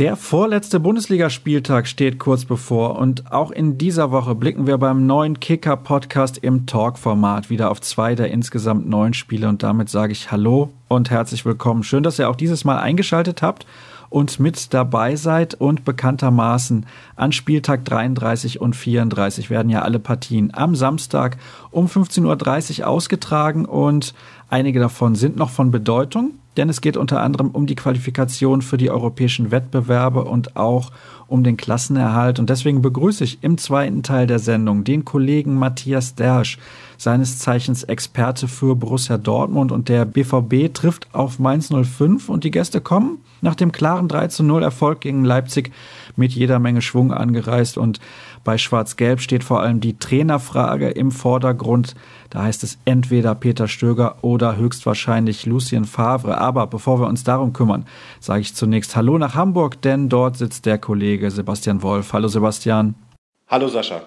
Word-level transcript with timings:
Der 0.00 0.16
vorletzte 0.16 0.80
Bundesligaspieltag 0.80 1.86
steht 1.86 2.18
kurz 2.18 2.46
bevor 2.46 2.98
und 2.98 3.30
auch 3.32 3.50
in 3.50 3.76
dieser 3.76 4.10
Woche 4.10 4.34
blicken 4.34 4.66
wir 4.66 4.78
beim 4.78 5.04
neuen 5.04 5.40
Kicker-Podcast 5.40 6.38
im 6.38 6.64
Talk-Format 6.64 7.50
wieder 7.50 7.70
auf 7.70 7.82
zwei 7.82 8.14
der 8.14 8.30
insgesamt 8.30 8.88
neun 8.88 9.12
Spiele 9.12 9.46
und 9.46 9.62
damit 9.62 9.90
sage 9.90 10.12
ich 10.12 10.32
Hallo 10.32 10.70
und 10.88 11.10
herzlich 11.10 11.44
willkommen. 11.44 11.82
Schön, 11.82 12.02
dass 12.02 12.18
ihr 12.18 12.30
auch 12.30 12.36
dieses 12.36 12.64
Mal 12.64 12.78
eingeschaltet 12.78 13.42
habt 13.42 13.66
und 14.10 14.38
mit 14.38 14.74
dabei 14.74 15.16
seid 15.16 15.54
und 15.54 15.86
bekanntermaßen 15.86 16.84
an 17.16 17.32
Spieltag 17.32 17.86
33 17.86 18.60
und 18.60 18.76
34 18.76 19.48
werden 19.48 19.70
ja 19.70 19.80
alle 19.80 19.98
Partien 19.98 20.52
am 20.52 20.74
Samstag 20.76 21.38
um 21.70 21.86
15.30 21.86 22.80
Uhr 22.80 22.88
ausgetragen 22.88 23.64
und 23.64 24.12
einige 24.50 24.80
davon 24.80 25.14
sind 25.14 25.36
noch 25.36 25.50
von 25.50 25.70
Bedeutung 25.70 26.32
denn 26.56 26.68
es 26.68 26.80
geht 26.80 26.96
unter 26.96 27.22
anderem 27.22 27.50
um 27.52 27.66
die 27.66 27.76
Qualifikation 27.76 28.60
für 28.60 28.76
die 28.76 28.90
europäischen 28.90 29.50
Wettbewerbe 29.50 30.24
und 30.24 30.56
auch 30.56 30.90
um 31.28 31.44
den 31.44 31.56
Klassenerhalt. 31.56 32.38
Und 32.38 32.50
deswegen 32.50 32.82
begrüße 32.82 33.22
ich 33.22 33.38
im 33.42 33.56
zweiten 33.56 34.02
Teil 34.02 34.26
der 34.26 34.40
Sendung 34.40 34.82
den 34.82 35.04
Kollegen 35.04 35.54
Matthias 35.54 36.16
Dersch, 36.16 36.58
seines 36.98 37.38
Zeichens 37.38 37.84
Experte 37.84 38.48
für 38.48 38.74
Borussia 38.74 39.16
Dortmund. 39.16 39.70
Und 39.70 39.88
der 39.88 40.04
BVB 40.04 40.74
trifft 40.74 41.14
auf 41.14 41.38
Mainz 41.38 41.70
05 41.70 42.28
und 42.28 42.42
die 42.42 42.50
Gäste 42.50 42.80
kommen 42.80 43.18
nach 43.42 43.54
dem 43.54 43.72
klaren 43.72 44.08
3 44.08 44.28
zu 44.28 44.42
0 44.42 44.62
Erfolg 44.62 45.00
gegen 45.00 45.24
Leipzig 45.24 45.72
mit 46.16 46.32
jeder 46.32 46.58
Menge 46.58 46.82
Schwung 46.82 47.12
angereist. 47.12 47.78
Und 47.78 48.00
bei 48.44 48.58
Schwarz-Gelb 48.58 49.20
steht 49.20 49.44
vor 49.44 49.60
allem 49.60 49.80
die 49.80 49.98
Trainerfrage 49.98 50.90
im 50.90 51.10
Vordergrund. 51.10 51.94
Da 52.30 52.42
heißt 52.42 52.62
es 52.64 52.78
entweder 52.84 53.34
Peter 53.34 53.68
Stöger 53.68 54.16
oder 54.22 54.56
höchstwahrscheinlich 54.56 55.46
Lucien 55.46 55.84
Favre. 55.84 56.38
Aber 56.38 56.66
bevor 56.66 57.00
wir 57.00 57.06
uns 57.06 57.24
darum 57.24 57.52
kümmern, 57.52 57.86
sage 58.20 58.40
ich 58.40 58.54
zunächst 58.54 58.96
Hallo 58.96 59.18
nach 59.18 59.34
Hamburg, 59.34 59.82
denn 59.82 60.08
dort 60.08 60.36
sitzt 60.36 60.66
der 60.66 60.78
Kollege 60.78 61.30
Sebastian 61.30 61.82
Wolf. 61.82 62.12
Hallo 62.12 62.28
Sebastian. 62.28 62.94
Hallo 63.48 63.68
Sascha. 63.68 64.00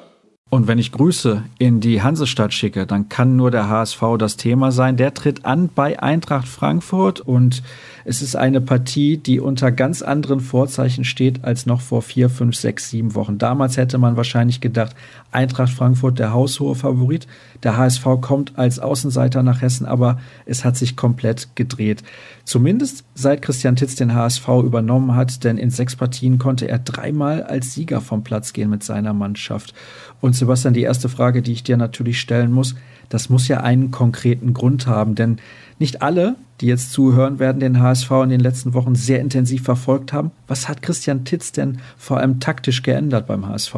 Und 0.54 0.68
wenn 0.68 0.78
ich 0.78 0.92
Grüße 0.92 1.44
in 1.58 1.80
die 1.80 2.04
Hansestadt 2.04 2.54
schicke, 2.54 2.86
dann 2.86 3.10
kann 3.10 3.36
nur 3.36 3.50
der 3.50 3.70
HSV 3.70 4.04
das 4.20 4.38
Thema 4.38 4.72
sein. 4.72 4.98
Der 4.98 5.16
tritt 5.16 5.46
an 5.46 5.68
bei 5.74 6.00
Eintracht 6.00 6.48
Frankfurt 6.48 7.22
und 7.22 7.64
es 8.06 8.22
ist 8.22 8.36
eine 8.36 8.62
Partie, 8.62 9.18
die 9.18 9.40
unter 9.40 9.72
ganz 9.72 10.02
anderen 10.02 10.40
Vorzeichen 10.40 11.06
steht 11.06 11.44
als 11.44 11.66
noch 11.66 11.82
vor 11.82 12.02
vier, 12.02 12.30
fünf, 12.30 12.56
sechs, 12.56 12.90
sieben 12.90 13.16
Wochen. 13.16 13.38
Damals 13.38 13.78
hätte 13.78 13.98
man 13.98 14.18
wahrscheinlich 14.18 14.62
gedacht, 14.62 14.96
Eintracht 15.32 15.72
Frankfurt 15.72 16.20
der 16.20 16.34
haushohe 16.34 16.76
Favorit. 16.76 17.28
Der 17.64 17.78
HSV 17.78 18.06
kommt 18.22 18.58
als 18.58 18.80
Außenseiter 18.80 19.42
nach 19.42 19.62
Hessen, 19.62 19.86
aber 19.86 20.20
es 20.46 20.66
hat 20.66 20.78
sich 20.78 20.96
komplett 20.96 21.56
gedreht. 21.56 22.04
Zumindest 22.44 23.06
seit 23.16 23.42
Christian 23.42 23.76
Titz 23.76 23.96
den 23.96 24.14
HSV 24.14 24.48
übernommen 24.64 25.16
hat, 25.16 25.44
denn 25.44 25.58
in 25.58 25.70
sechs 25.70 25.96
Partien 25.96 26.38
konnte 26.38 26.68
er 26.68 26.80
dreimal 26.80 27.44
als 27.44 27.74
Sieger 27.74 28.02
vom 28.02 28.24
Platz 28.24 28.54
gehen 28.54 28.70
mit 28.70 28.84
seiner 28.84 29.14
Mannschaft. 29.14 29.74
Und 30.20 30.36
Sebastian, 30.36 30.74
die 30.74 30.82
erste 30.82 31.10
Frage, 31.10 31.42
die 31.42 31.54
ich 31.54 31.64
dir 31.64 31.78
natürlich 31.78 32.20
stellen 32.20 32.52
muss, 32.52 32.76
das 33.10 33.30
muss 33.30 33.48
ja 33.48 33.62
einen 33.62 33.92
konkreten 33.92 34.54
Grund 34.54 34.88
haben, 34.88 35.16
denn 35.16 35.38
nicht 35.80 36.02
alle, 36.02 36.36
die 36.62 36.68
jetzt 36.68 36.92
zuhören, 36.92 37.40
werden 37.40 37.60
den 37.60 37.82
HSV 37.82 38.12
in 38.24 38.30
den 38.30 38.40
letzten 38.40 38.74
Wochen 38.74 38.96
sehr 38.96 39.20
intensiv 39.20 39.64
verfolgt 39.64 40.14
haben. 40.14 40.32
Was 40.48 40.70
hat 40.70 40.82
Christian 40.82 41.26
Titz 41.26 41.52
denn 41.52 41.80
vor 41.98 42.18
allem 42.18 42.40
taktisch 42.40 42.84
geändert 42.84 43.28
beim 43.28 43.48
HSV? 43.48 43.76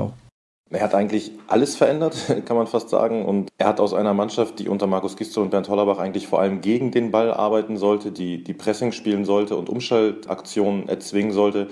Er 0.71 0.81
hat 0.81 0.95
eigentlich 0.95 1.31
alles 1.47 1.75
verändert, 1.75 2.15
kann 2.45 2.57
man 2.57 2.67
fast 2.67 2.89
sagen. 2.89 3.23
Und 3.23 3.49
er 3.57 3.67
hat 3.67 3.79
aus 3.79 3.93
einer 3.93 4.13
Mannschaft, 4.13 4.59
die 4.59 4.67
unter 4.67 4.87
Markus 4.87 5.15
Gisto 5.15 5.41
und 5.41 5.51
Bernd 5.51 5.69
Hollerbach 5.69 5.99
eigentlich 5.99 6.27
vor 6.27 6.41
allem 6.41 6.61
gegen 6.61 6.91
den 6.91 7.11
Ball 7.11 7.31
arbeiten 7.31 7.77
sollte, 7.77 8.11
die, 8.11 8.43
die 8.43 8.53
Pressing 8.53 8.91
spielen 8.91 9.25
sollte 9.25 9.55
und 9.55 9.69
Umschaltaktionen 9.69 10.89
erzwingen 10.89 11.31
sollte, 11.31 11.69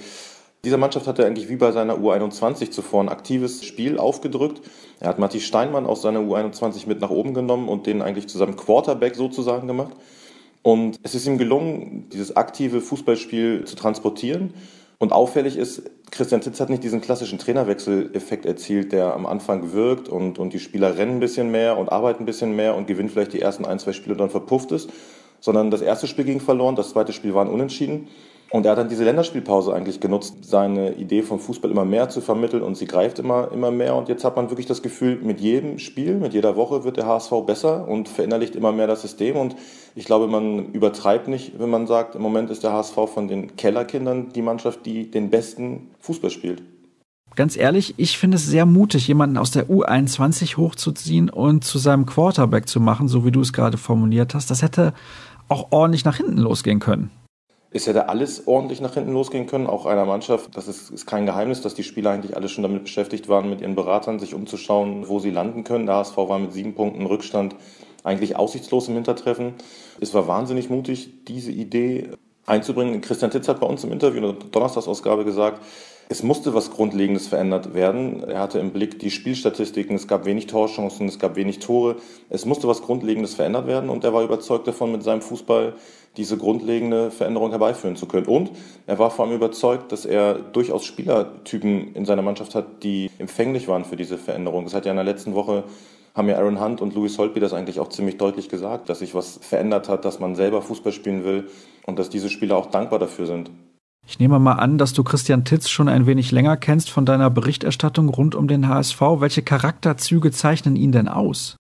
dieser 0.64 0.78
Mannschaft 0.78 1.08
hat 1.08 1.20
er 1.20 1.26
eigentlich 1.26 1.50
wie 1.50 1.58
bei 1.58 1.72
seiner 1.72 1.98
U21 1.98 2.72
zuvor 2.72 3.04
ein 3.04 3.10
aktives 3.10 3.66
Spiel 3.66 3.98
aufgedrückt. 3.98 4.62
Er 5.02 5.10
hat 5.10 5.20
Matti 5.20 5.42
Steinmann 5.42 5.86
aus 5.86 6.02
seiner 6.02 6.22
U21 6.22 6.88
mit 6.88 7.02
nach 7.02 7.10
oben 7.10 7.34
genommen 7.34 7.68
und 7.68 7.86
den 7.86 8.02
eigentlich 8.02 8.28
zusammen 8.28 8.56
Quarterback 8.56 9.16
sozusagen 9.16 9.68
gemacht. 9.68 9.94
Und 10.62 10.98
es 11.04 11.16
ist 11.16 11.28
ihm 11.28 11.38
gelungen, 11.38 12.08
dieses 12.14 12.38
aktive 12.38 12.80
Fußballspiel 12.80 13.66
zu 13.66 13.76
transportieren. 13.76 14.54
Und 15.00 15.12
auffällig 15.12 15.58
ist, 15.58 15.84
Christian 16.12 16.40
Titz 16.40 16.62
hat 16.62 16.70
nicht 16.70 16.84
diesen 16.84 17.02
klassischen 17.02 17.40
Trainerwechseleffekt 17.40 18.46
erzielt, 18.46 18.94
der 18.94 19.14
am 19.14 19.26
Anfang 19.26 19.74
wirkt 19.74 20.08
und, 20.08 20.40
und 20.40 20.54
die 20.54 20.60
Spieler 20.60 20.98
rennen 20.98 21.18
ein 21.18 21.20
bisschen 21.20 21.52
mehr 21.52 21.78
und 21.78 21.92
arbeiten 21.92 22.24
ein 22.24 22.26
bisschen 22.26 22.56
mehr 22.56 22.76
und 22.76 22.88
gewinnen 22.88 23.10
vielleicht 23.10 23.34
die 23.34 23.42
ersten 23.42 23.66
ein, 23.66 23.80
zwei 23.80 23.92
Spiele 23.92 24.14
und 24.14 24.20
dann 24.20 24.30
verpufft 24.30 24.72
es, 24.72 24.88
sondern 25.42 25.72
das 25.72 25.82
erste 25.82 26.08
Spiel 26.08 26.24
ging 26.24 26.40
verloren, 26.40 26.78
das 26.78 26.92
zweite 26.92 27.12
Spiel 27.12 27.34
war 27.34 27.44
ein 27.44 27.52
Unentschieden. 27.52 28.08
Und 28.54 28.68
er 28.68 28.74
hat 28.74 28.78
dann 28.78 28.88
diese 28.88 29.04
Länderspielpause 29.04 29.74
eigentlich 29.74 30.00
genutzt, 30.00 30.46
seine 30.46 30.94
Idee 30.94 31.24
vom 31.24 31.40
Fußball 31.40 31.72
immer 31.72 31.86
mehr 31.86 32.10
zu 32.10 32.22
vermitteln 32.22 32.62
und 32.62 32.78
sie 32.78 32.86
greift 32.86 33.18
immer, 33.18 33.52
immer 33.52 33.72
mehr. 33.72 33.96
Und 33.96 34.10
jetzt 34.10 34.24
hat 34.24 34.36
man 34.36 34.52
wirklich 34.52 34.68
das 34.68 34.84
Gefühl, 34.84 35.18
mit 35.24 35.42
jedem 35.42 35.80
Spiel, 35.80 36.18
mit 36.18 36.36
jeder 36.36 36.56
Woche 36.56 36.84
wird 36.84 36.98
der 36.98 37.08
HSV 37.08 37.32
besser 37.48 37.88
und 37.88 38.08
verinnerlicht 38.08 38.56
immer 38.56 38.72
mehr 38.72 38.86
das 38.86 39.02
System. 39.02 39.38
Und 39.38 39.56
ich 39.96 40.06
glaube, 40.06 40.28
man 40.28 40.72
übertreibt 40.72 41.28
nicht, 41.28 41.58
wenn 41.58 41.72
man 41.72 41.88
sagt, 41.88 42.14
im 42.14 42.22
Moment 42.22 42.52
ist 42.52 42.62
der 42.62 42.74
HSV 42.74 42.94
von 43.12 43.28
den 43.28 43.56
Kellerkindern 43.56 44.30
die 44.34 44.44
Mannschaft, 44.44 44.86
die 44.86 45.10
den 45.10 45.32
besten 45.32 45.90
Fußball 46.02 46.30
spielt. 46.30 46.62
Ganz 47.36 47.58
ehrlich, 47.58 47.96
ich 47.98 48.20
finde 48.20 48.38
es 48.38 48.46
sehr 48.46 48.68
mutig, 48.68 49.08
jemanden 49.08 49.38
aus 49.38 49.50
der 49.50 49.68
U21 49.68 50.58
hochzuziehen 50.58 51.32
und 51.32 51.64
zu 51.64 51.80
seinem 51.80 52.06
Quarterback 52.06 52.68
zu 52.68 52.80
machen, 52.80 53.08
so 53.08 53.26
wie 53.26 53.32
du 53.32 53.42
es 53.42 53.52
gerade 53.52 53.80
formuliert 53.80 54.36
hast. 54.36 54.52
Das 54.52 54.62
hätte 54.62 54.94
auch 55.50 55.72
ordentlich 55.72 56.06
nach 56.06 56.18
hinten 56.18 56.38
losgehen 56.38 56.80
können. 56.80 57.10
Es 57.76 57.88
hätte 57.88 58.08
alles 58.08 58.48
ordentlich 58.48 58.82
nach 58.82 58.94
hinten 58.94 59.14
losgehen 59.14 59.48
können, 59.48 59.66
auch 59.66 59.88
einer 59.88 60.06
Mannschaft. 60.06 60.56
Das 60.56 60.68
ist, 60.68 60.92
ist, 60.92 61.08
kein 61.08 61.26
Geheimnis, 61.26 61.62
dass 61.62 61.74
die 61.74 61.84
Spieler 61.84 62.12
eigentlich 62.12 62.38
alle 62.38 62.48
schon 62.48 62.62
damit 62.62 62.84
beschäftigt 62.84 63.30
waren, 63.30 63.50
mit 63.50 63.62
ihren 63.62 63.74
Beratern 63.74 64.20
sich 64.20 64.36
umzuschauen, 64.36 65.10
wo 65.10 65.18
sie 65.18 65.32
landen 65.32 65.64
können. 65.64 65.88
Der 65.88 65.96
HSV 65.96 66.16
war 66.16 66.38
mit 66.38 66.54
sieben 66.54 66.76
Punkten 66.76 67.08
Rückstand 67.08 67.56
eigentlich 68.04 68.36
aussichtslos 68.36 68.90
im 68.90 68.94
Hintertreffen. 68.94 69.54
Es 70.00 70.14
war 70.14 70.28
wahnsinnig 70.28 70.70
mutig, 70.70 71.26
diese 71.28 71.52
Idee 71.52 72.12
einzubringen. 72.46 73.02
Christian 73.02 73.32
Titz 73.32 73.48
hat 73.48 73.60
bei 73.60 73.68
uns 73.68 73.84
im 73.84 73.92
Interview 73.92 74.18
in 74.18 74.24
der 74.24 74.50
Donnerstagsausgabe 74.52 75.26
gesagt, 75.26 75.62
es 76.10 76.22
musste 76.22 76.54
was 76.54 76.70
Grundlegendes 76.70 77.28
verändert 77.28 77.74
werden. 77.74 78.24
Er 78.24 78.42
hatte 78.42 78.60
im 78.60 78.72
Blick 78.72 79.00
die 79.00 79.10
Spielstatistiken, 79.10 79.96
es 79.96 80.08
gab 80.08 80.26
wenig 80.26 80.48
Torchancen, 80.48 81.08
es 81.08 81.18
gab 81.18 81.36
wenig 81.36 81.60
Tore. 81.60 81.96
Es 82.30 82.46
musste 82.46 82.68
was 82.68 82.82
Grundlegendes 82.82 83.34
verändert 83.36 83.68
werden 83.68 83.90
und 83.90 84.04
er 84.04 84.14
war 84.14 84.24
überzeugt 84.24 84.68
davon, 84.68 84.92
mit 84.92 85.04
seinem 85.04 85.22
Fußball 85.22 85.74
diese 86.18 86.38
grundlegende 86.38 87.12
Veränderung 87.12 87.50
herbeiführen 87.50 87.96
zu 87.96 88.06
können. 88.06 88.28
Und 88.28 88.52
er 88.86 89.00
war 89.00 89.12
vor 89.12 89.26
allem 89.26 89.36
überzeugt, 89.36 89.92
dass 89.92 90.06
er 90.06 90.36
durchaus 90.36 90.86
Spielertypen 90.86 91.96
in 91.96 92.06
seiner 92.06 92.22
Mannschaft 92.22 92.56
hat, 92.56 92.84
die 92.84 93.10
empfänglich 93.18 93.68
waren 93.68 93.86
für 93.86 93.96
diese 93.96 94.18
Veränderung. 94.18 94.66
Das 94.66 94.74
hat 94.74 94.86
ja 94.86 94.92
in 94.92 94.98
der 94.98 95.06
letzten 95.06 95.34
Woche 95.34 95.64
haben 96.14 96.30
ja 96.30 96.38
Aaron 96.38 96.62
Hunt 96.62 96.82
und 96.82 96.94
Louis 96.94 97.18
Holtby 97.18 97.40
das 97.40 97.54
eigentlich 97.54 97.80
auch 97.80 97.90
ziemlich 97.90 98.18
deutlich 98.18 98.48
gesagt, 98.48 98.90
dass 98.90 99.00
sich 99.00 99.16
was 99.16 99.40
verändert 99.42 99.90
hat, 99.90 100.06
dass 100.06 100.20
man 100.20 100.36
selber 100.36 100.62
Fußball 100.62 100.92
spielen 100.92 101.24
will 101.24 101.50
und 101.86 101.98
dass 101.98 102.10
diese 102.10 102.30
Spieler 102.30 102.56
auch 102.58 102.68
dankbar 102.68 103.00
dafür 103.00 103.26
sind. 103.26 103.50
Ich 104.06 104.20
nehme 104.20 104.38
mal 104.38 104.54
an, 104.54 104.78
dass 104.78 104.94
du 104.94 105.04
Christian 105.04 105.46
Titz 105.46 105.70
schon 105.70 105.88
ein 105.88 106.06
wenig 106.06 106.32
länger 106.32 106.58
kennst 106.58 106.90
von 106.90 107.06
deiner 107.06 107.30
Berichterstattung 107.30 108.10
rund 108.10 108.36
um 108.36 108.48
den 108.48 108.68
HSV. 108.68 109.00
Welche 109.00 109.42
Charakterzüge 109.42 110.32
zeichnen 110.32 110.76
ihn 110.76 110.92
denn 110.92 111.08
aus? 111.08 111.56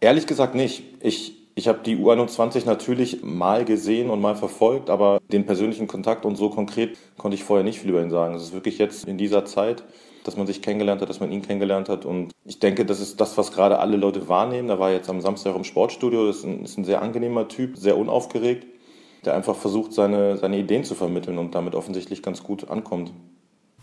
Ehrlich 0.00 0.26
gesagt 0.26 0.54
nicht. 0.54 0.82
Ich, 1.00 1.43
ich 1.54 1.68
habe 1.68 1.80
die 1.84 1.96
U21 1.96 2.66
natürlich 2.66 3.22
mal 3.22 3.64
gesehen 3.64 4.10
und 4.10 4.20
mal 4.20 4.36
verfolgt, 4.36 4.90
aber 4.90 5.20
den 5.32 5.46
persönlichen 5.46 5.86
Kontakt 5.86 6.24
und 6.24 6.36
so 6.36 6.50
konkret 6.50 6.96
konnte 7.16 7.36
ich 7.36 7.44
vorher 7.44 7.64
nicht 7.64 7.80
viel 7.80 7.90
über 7.90 8.02
ihn 8.02 8.10
sagen. 8.10 8.34
Es 8.34 8.42
ist 8.42 8.54
wirklich 8.54 8.78
jetzt 8.78 9.06
in 9.06 9.18
dieser 9.18 9.44
Zeit, 9.44 9.84
dass 10.24 10.36
man 10.36 10.46
sich 10.46 10.62
kennengelernt 10.62 11.00
hat, 11.00 11.08
dass 11.08 11.20
man 11.20 11.30
ihn 11.30 11.42
kennengelernt 11.42 11.88
hat. 11.88 12.04
Und 12.04 12.32
ich 12.44 12.58
denke, 12.58 12.84
das 12.84 13.00
ist 13.00 13.20
das, 13.20 13.36
was 13.38 13.52
gerade 13.52 13.78
alle 13.78 13.96
Leute 13.96 14.28
wahrnehmen. 14.28 14.68
Da 14.68 14.78
war 14.78 14.90
jetzt 14.90 15.08
am 15.10 15.20
Samstag 15.20 15.54
im 15.54 15.64
Sportstudio. 15.64 16.26
Das 16.26 16.38
ist 16.38 16.44
ein, 16.44 16.64
ist 16.64 16.78
ein 16.78 16.84
sehr 16.84 17.02
angenehmer 17.02 17.46
Typ, 17.46 17.76
sehr 17.76 17.96
unaufgeregt 17.98 18.66
der 19.24 19.34
einfach 19.34 19.56
versucht, 19.56 19.92
seine, 19.92 20.36
seine 20.36 20.58
Ideen 20.58 20.84
zu 20.84 20.94
vermitteln 20.94 21.38
und 21.38 21.54
damit 21.54 21.74
offensichtlich 21.74 22.22
ganz 22.22 22.42
gut 22.42 22.70
ankommt. 22.70 23.12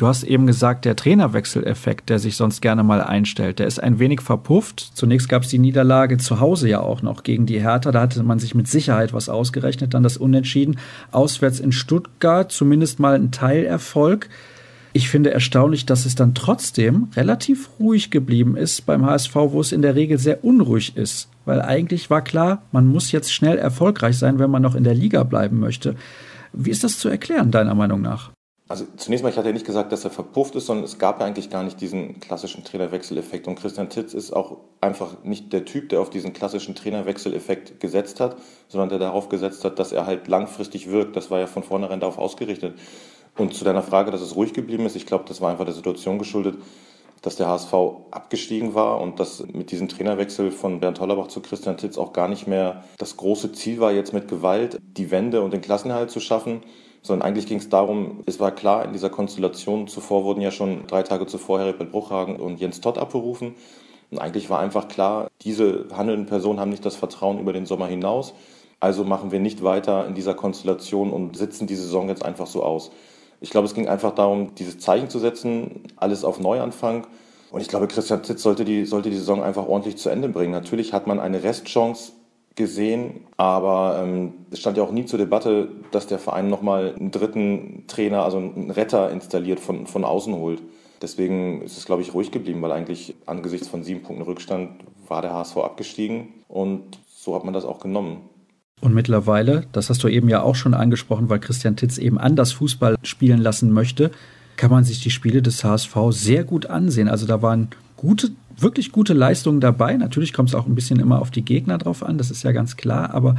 Du 0.01 0.07
hast 0.07 0.23
eben 0.23 0.47
gesagt, 0.47 0.85
der 0.85 0.95
Trainerwechseleffekt, 0.95 2.09
der 2.09 2.17
sich 2.17 2.35
sonst 2.35 2.63
gerne 2.63 2.81
mal 2.81 3.03
einstellt, 3.03 3.59
der 3.59 3.67
ist 3.67 3.77
ein 3.77 3.99
wenig 3.99 4.21
verpufft. 4.21 4.79
Zunächst 4.95 5.29
gab 5.29 5.43
es 5.43 5.49
die 5.49 5.59
Niederlage 5.59 6.17
zu 6.17 6.39
Hause 6.39 6.67
ja 6.67 6.79
auch 6.79 7.03
noch 7.03 7.21
gegen 7.21 7.45
die 7.45 7.61
Hertha. 7.61 7.91
Da 7.91 8.01
hatte 8.01 8.23
man 8.23 8.39
sich 8.39 8.55
mit 8.55 8.67
Sicherheit 8.67 9.13
was 9.13 9.29
ausgerechnet. 9.29 9.93
Dann 9.93 10.01
das 10.01 10.17
Unentschieden 10.17 10.79
auswärts 11.11 11.59
in 11.59 11.71
Stuttgart, 11.71 12.51
zumindest 12.51 12.99
mal 12.99 13.13
ein 13.13 13.29
Teilerfolg. 13.29 14.27
Ich 14.91 15.07
finde 15.07 15.29
erstaunlich, 15.29 15.85
dass 15.85 16.07
es 16.07 16.15
dann 16.15 16.33
trotzdem 16.33 17.09
relativ 17.15 17.69
ruhig 17.79 18.09
geblieben 18.09 18.57
ist 18.57 18.87
beim 18.87 19.05
HSV, 19.05 19.35
wo 19.35 19.61
es 19.61 19.71
in 19.71 19.83
der 19.83 19.93
Regel 19.93 20.17
sehr 20.17 20.43
unruhig 20.43 20.97
ist. 20.97 21.29
Weil 21.45 21.61
eigentlich 21.61 22.09
war 22.09 22.23
klar, 22.23 22.63
man 22.71 22.87
muss 22.87 23.11
jetzt 23.11 23.31
schnell 23.31 23.59
erfolgreich 23.59 24.17
sein, 24.17 24.39
wenn 24.39 24.49
man 24.49 24.63
noch 24.63 24.73
in 24.73 24.83
der 24.83 24.95
Liga 24.95 25.21
bleiben 25.21 25.59
möchte. 25.59 25.93
Wie 26.53 26.71
ist 26.71 26.83
das 26.83 26.97
zu 26.97 27.07
erklären, 27.07 27.51
deiner 27.51 27.75
Meinung 27.75 28.01
nach? 28.01 28.31
Also 28.71 28.85
zunächst 28.95 29.21
mal, 29.21 29.29
ich 29.29 29.37
hatte 29.37 29.49
ja 29.49 29.53
nicht 29.53 29.65
gesagt, 29.65 29.91
dass 29.91 30.05
er 30.05 30.11
verpufft 30.11 30.55
ist, 30.55 30.65
sondern 30.65 30.85
es 30.85 30.97
gab 30.97 31.19
ja 31.19 31.25
eigentlich 31.25 31.49
gar 31.49 31.61
nicht 31.61 31.81
diesen 31.81 32.21
klassischen 32.21 32.63
Trainerwechseleffekt. 32.63 33.47
Und 33.47 33.55
Christian 33.55 33.89
Titz 33.89 34.13
ist 34.13 34.31
auch 34.31 34.59
einfach 34.79 35.23
nicht 35.23 35.51
der 35.51 35.65
Typ, 35.65 35.89
der 35.89 35.99
auf 35.99 36.09
diesen 36.09 36.31
klassischen 36.31 36.73
Trainerwechseleffekt 36.73 37.81
gesetzt 37.81 38.21
hat, 38.21 38.37
sondern 38.69 38.87
der 38.87 38.99
darauf 38.99 39.27
gesetzt 39.27 39.65
hat, 39.65 39.77
dass 39.77 39.91
er 39.91 40.05
halt 40.05 40.29
langfristig 40.29 40.89
wirkt. 40.89 41.17
Das 41.17 41.29
war 41.29 41.39
ja 41.39 41.47
von 41.47 41.63
vornherein 41.63 41.99
darauf 41.99 42.17
ausgerichtet. 42.17 42.79
Und 43.37 43.53
zu 43.53 43.65
deiner 43.65 43.83
Frage, 43.83 44.09
dass 44.09 44.21
es 44.21 44.37
ruhig 44.37 44.53
geblieben 44.53 44.85
ist, 44.85 44.95
ich 44.95 45.05
glaube, 45.05 45.25
das 45.27 45.41
war 45.41 45.51
einfach 45.51 45.65
der 45.65 45.73
Situation 45.73 46.17
geschuldet, 46.17 46.55
dass 47.21 47.35
der 47.35 47.47
HSV 47.47 47.73
abgestiegen 48.11 48.73
war 48.73 49.01
und 49.01 49.19
dass 49.19 49.45
mit 49.45 49.71
diesem 49.71 49.89
Trainerwechsel 49.89 50.49
von 50.49 50.79
Bernd 50.79 50.99
Hollerbach 51.01 51.27
zu 51.27 51.41
Christian 51.41 51.77
Titz 51.77 51.97
auch 51.97 52.13
gar 52.13 52.27
nicht 52.27 52.47
mehr 52.47 52.85
das 52.97 53.17
große 53.17 53.51
Ziel 53.51 53.79
war, 53.79 53.91
jetzt 53.91 54.13
mit 54.13 54.27
Gewalt 54.27 54.79
die 54.81 55.11
Wende 55.11 55.41
und 55.41 55.51
den 55.51 55.61
Klassenerhalt 55.61 56.09
zu 56.09 56.19
schaffen, 56.19 56.61
sondern 57.01 57.27
eigentlich 57.27 57.47
ging 57.47 57.57
es 57.57 57.69
darum, 57.69 58.21
es 58.25 58.39
war 58.39 58.51
klar, 58.51 58.85
in 58.85 58.93
dieser 58.93 59.09
Konstellation 59.09 59.87
zuvor 59.87 60.23
wurden 60.23 60.41
ja 60.41 60.51
schon 60.51 60.85
drei 60.87 61.03
Tage 61.03 61.25
zuvor 61.25 61.59
Herbert 61.59 61.91
Bruchhagen 61.91 62.35
und 62.35 62.59
Jens 62.59 62.81
Todd 62.81 62.97
abberufen. 62.97 63.55
Und 64.11 64.19
eigentlich 64.19 64.49
war 64.49 64.59
einfach 64.59 64.87
klar, 64.87 65.29
diese 65.41 65.87
handelnden 65.95 66.27
Personen 66.27 66.59
haben 66.59 66.69
nicht 66.69 66.85
das 66.85 66.95
Vertrauen 66.95 67.39
über 67.39 67.53
den 67.53 67.65
Sommer 67.65 67.87
hinaus. 67.87 68.33
Also 68.79 69.03
machen 69.03 69.31
wir 69.31 69.39
nicht 69.39 69.63
weiter 69.63 70.05
in 70.05 70.15
dieser 70.15 70.33
Konstellation 70.33 71.11
und 71.11 71.37
sitzen 71.37 71.67
die 71.67 71.75
Saison 71.75 72.09
jetzt 72.09 72.25
einfach 72.25 72.47
so 72.47 72.63
aus. 72.63 72.91
Ich 73.39 73.49
glaube, 73.49 73.65
es 73.65 73.73
ging 73.73 73.87
einfach 73.87 74.13
darum, 74.13 74.53
dieses 74.55 74.79
Zeichen 74.79 75.09
zu 75.09 75.17
setzen, 75.17 75.83
alles 75.95 76.23
auf 76.23 76.39
Neuanfang. 76.39 77.07
Und 77.51 77.61
ich 77.61 77.67
glaube, 77.67 77.87
Christian 77.87 78.23
Titz 78.23 78.43
sollte 78.43 78.65
die, 78.65 78.85
sollte 78.85 79.09
die 79.09 79.17
Saison 79.17 79.43
einfach 79.43 79.67
ordentlich 79.67 79.97
zu 79.97 80.09
Ende 80.09 80.29
bringen. 80.29 80.51
Natürlich 80.51 80.93
hat 80.93 81.07
man 81.07 81.19
eine 81.19 81.43
Restchance 81.43 82.13
gesehen, 82.55 83.21
aber 83.37 84.03
ähm, 84.03 84.33
es 84.51 84.59
stand 84.59 84.77
ja 84.77 84.83
auch 84.83 84.91
nie 84.91 85.05
zur 85.05 85.19
Debatte, 85.19 85.69
dass 85.91 86.07
der 86.07 86.19
Verein 86.19 86.49
nochmal 86.49 86.95
einen 86.99 87.11
dritten 87.11 87.85
Trainer, 87.87 88.23
also 88.23 88.37
einen 88.37 88.71
Retter 88.71 89.09
installiert, 89.09 89.59
von, 89.59 89.87
von 89.87 90.03
außen 90.03 90.33
holt. 90.33 90.61
Deswegen 91.01 91.61
ist 91.61 91.77
es, 91.77 91.85
glaube 91.85 92.01
ich, 92.01 92.13
ruhig 92.13 92.31
geblieben, 92.31 92.61
weil 92.61 92.71
eigentlich 92.71 93.15
angesichts 93.25 93.67
von 93.67 93.83
sieben 93.83 94.03
Punkten 94.03 94.23
Rückstand 94.23 94.71
war 95.07 95.21
der 95.21 95.33
HSV 95.33 95.57
abgestiegen 95.57 96.29
und 96.47 96.99
so 97.07 97.35
hat 97.35 97.43
man 97.43 97.53
das 97.53 97.65
auch 97.65 97.79
genommen. 97.79 98.29
Und 98.81 98.93
mittlerweile, 98.93 99.65
das 99.71 99.89
hast 99.89 100.03
du 100.03 100.07
eben 100.07 100.27
ja 100.27 100.41
auch 100.41 100.55
schon 100.55 100.73
angesprochen, 100.73 101.29
weil 101.29 101.39
Christian 101.39 101.75
Titz 101.75 101.97
eben 101.97 102.17
anders 102.17 102.51
Fußball 102.51 102.95
spielen 103.03 103.39
lassen 103.39 103.71
möchte, 103.71 104.11
kann 104.57 104.71
man 104.71 104.83
sich 104.83 105.01
die 105.01 105.11
Spiele 105.11 105.41
des 105.41 105.63
HSV 105.63 105.95
sehr 106.09 106.43
gut 106.43 106.65
ansehen. 106.65 107.07
Also 107.07 107.27
da 107.27 107.41
waren 107.41 107.69
gute, 107.95 108.31
wirklich 108.61 108.91
gute 108.91 109.13
Leistungen 109.13 109.59
dabei. 109.59 109.95
Natürlich 109.97 110.33
kommt 110.33 110.49
es 110.49 110.55
auch 110.55 110.67
ein 110.67 110.75
bisschen 110.75 110.99
immer 110.99 111.21
auf 111.21 111.31
die 111.31 111.43
Gegner 111.45 111.77
drauf 111.77 112.03
an, 112.03 112.17
das 112.17 112.31
ist 112.31 112.43
ja 112.43 112.51
ganz 112.51 112.77
klar. 112.77 113.13
Aber 113.13 113.35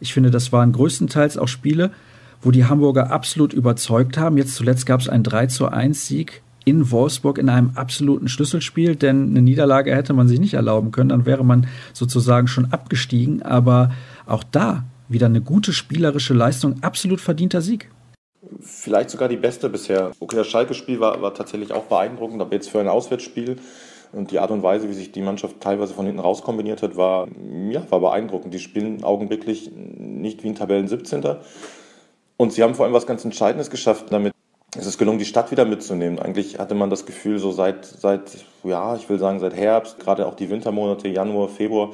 ich 0.00 0.12
finde, 0.12 0.30
das 0.30 0.52
waren 0.52 0.72
größtenteils 0.72 1.38
auch 1.38 1.48
Spiele, 1.48 1.90
wo 2.42 2.50
die 2.50 2.66
Hamburger 2.66 3.10
absolut 3.10 3.52
überzeugt 3.52 4.18
haben. 4.18 4.36
Jetzt 4.36 4.54
zuletzt 4.54 4.86
gab 4.86 5.00
es 5.00 5.08
einen 5.08 5.24
3 5.24 5.46
zu 5.46 5.68
1 5.68 6.06
Sieg 6.06 6.42
in 6.64 6.90
Wolfsburg 6.90 7.38
in 7.38 7.48
einem 7.48 7.70
absoluten 7.76 8.26
Schlüsselspiel, 8.28 8.96
denn 8.96 9.30
eine 9.30 9.40
Niederlage 9.40 9.94
hätte 9.94 10.12
man 10.12 10.26
sich 10.26 10.40
nicht 10.40 10.54
erlauben 10.54 10.90
können, 10.90 11.10
dann 11.10 11.24
wäre 11.24 11.44
man 11.44 11.68
sozusagen 11.92 12.48
schon 12.48 12.72
abgestiegen. 12.72 13.42
Aber 13.42 13.92
auch 14.26 14.42
da 14.42 14.84
wieder 15.08 15.26
eine 15.26 15.40
gute 15.40 15.72
spielerische 15.72 16.34
Leistung, 16.34 16.82
absolut 16.82 17.20
verdienter 17.20 17.60
Sieg. 17.60 17.88
Vielleicht 18.60 19.10
sogar 19.10 19.28
die 19.28 19.36
beste 19.36 19.68
bisher. 19.68 20.10
Okay, 20.18 20.36
das 20.36 20.48
Schalke-Spiel 20.48 20.98
war, 20.98 21.22
war 21.22 21.34
tatsächlich 21.34 21.72
auch 21.72 21.84
beeindruckend, 21.84 22.40
aber 22.40 22.52
jetzt 22.52 22.70
für 22.70 22.80
ein 22.80 22.88
Auswärtsspiel 22.88 23.56
und 24.12 24.30
die 24.30 24.38
Art 24.38 24.50
und 24.50 24.62
Weise, 24.62 24.88
wie 24.88 24.94
sich 24.94 25.12
die 25.12 25.22
Mannschaft 25.22 25.60
teilweise 25.60 25.94
von 25.94 26.06
hinten 26.06 26.20
raus 26.20 26.42
kombiniert 26.42 26.82
hat, 26.82 26.96
war, 26.96 27.28
ja, 27.70 27.82
war 27.90 28.00
beeindruckend. 28.00 28.54
Die 28.54 28.58
spielen 28.58 29.04
augenblicklich 29.04 29.70
nicht 29.74 30.42
wie 30.42 30.48
ein 30.48 30.54
Tabellen 30.54 30.88
17. 30.88 31.22
Und 32.36 32.52
sie 32.52 32.62
haben 32.62 32.74
vor 32.74 32.84
allem 32.84 32.94
was 32.94 33.06
ganz 33.06 33.24
Entscheidendes 33.24 33.70
geschafft, 33.70 34.06
damit 34.10 34.32
es 34.76 34.86
ist 34.86 34.98
gelungen, 34.98 35.18
die 35.18 35.24
Stadt 35.24 35.50
wieder 35.50 35.64
mitzunehmen. 35.64 36.18
Eigentlich 36.18 36.58
hatte 36.58 36.74
man 36.74 36.90
das 36.90 37.06
Gefühl, 37.06 37.38
so 37.38 37.50
seit, 37.50 37.86
seit, 37.86 38.44
ja, 38.62 38.94
ich 38.96 39.08
will 39.08 39.18
sagen, 39.18 39.40
seit 39.40 39.54
Herbst, 39.54 39.98
gerade 39.98 40.26
auch 40.26 40.34
die 40.34 40.50
Wintermonate, 40.50 41.08
Januar, 41.08 41.48
Februar, 41.48 41.92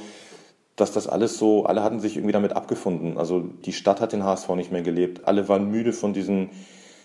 dass 0.75 0.93
das 0.93 1.07
alles 1.07 1.39
so, 1.39 1.65
alle 1.65 1.83
hatten 1.83 2.01
sich 2.01 2.17
irgendwie 2.17 2.33
damit 2.33 2.55
abgefunden. 2.55 3.19
Also 3.19 3.41
die 3.41 3.73
Stadt 3.73 4.01
hat 4.01 4.13
den 4.13 4.25
HSV 4.25 4.49
nicht 4.57 4.73
mehr 4.73 4.83
gelebt. 4.83 5.29
Alle 5.29 5.49
waren 5.49 5.71
müde 5.71 5.93
von 5.93 6.13
diesen 6.13 6.51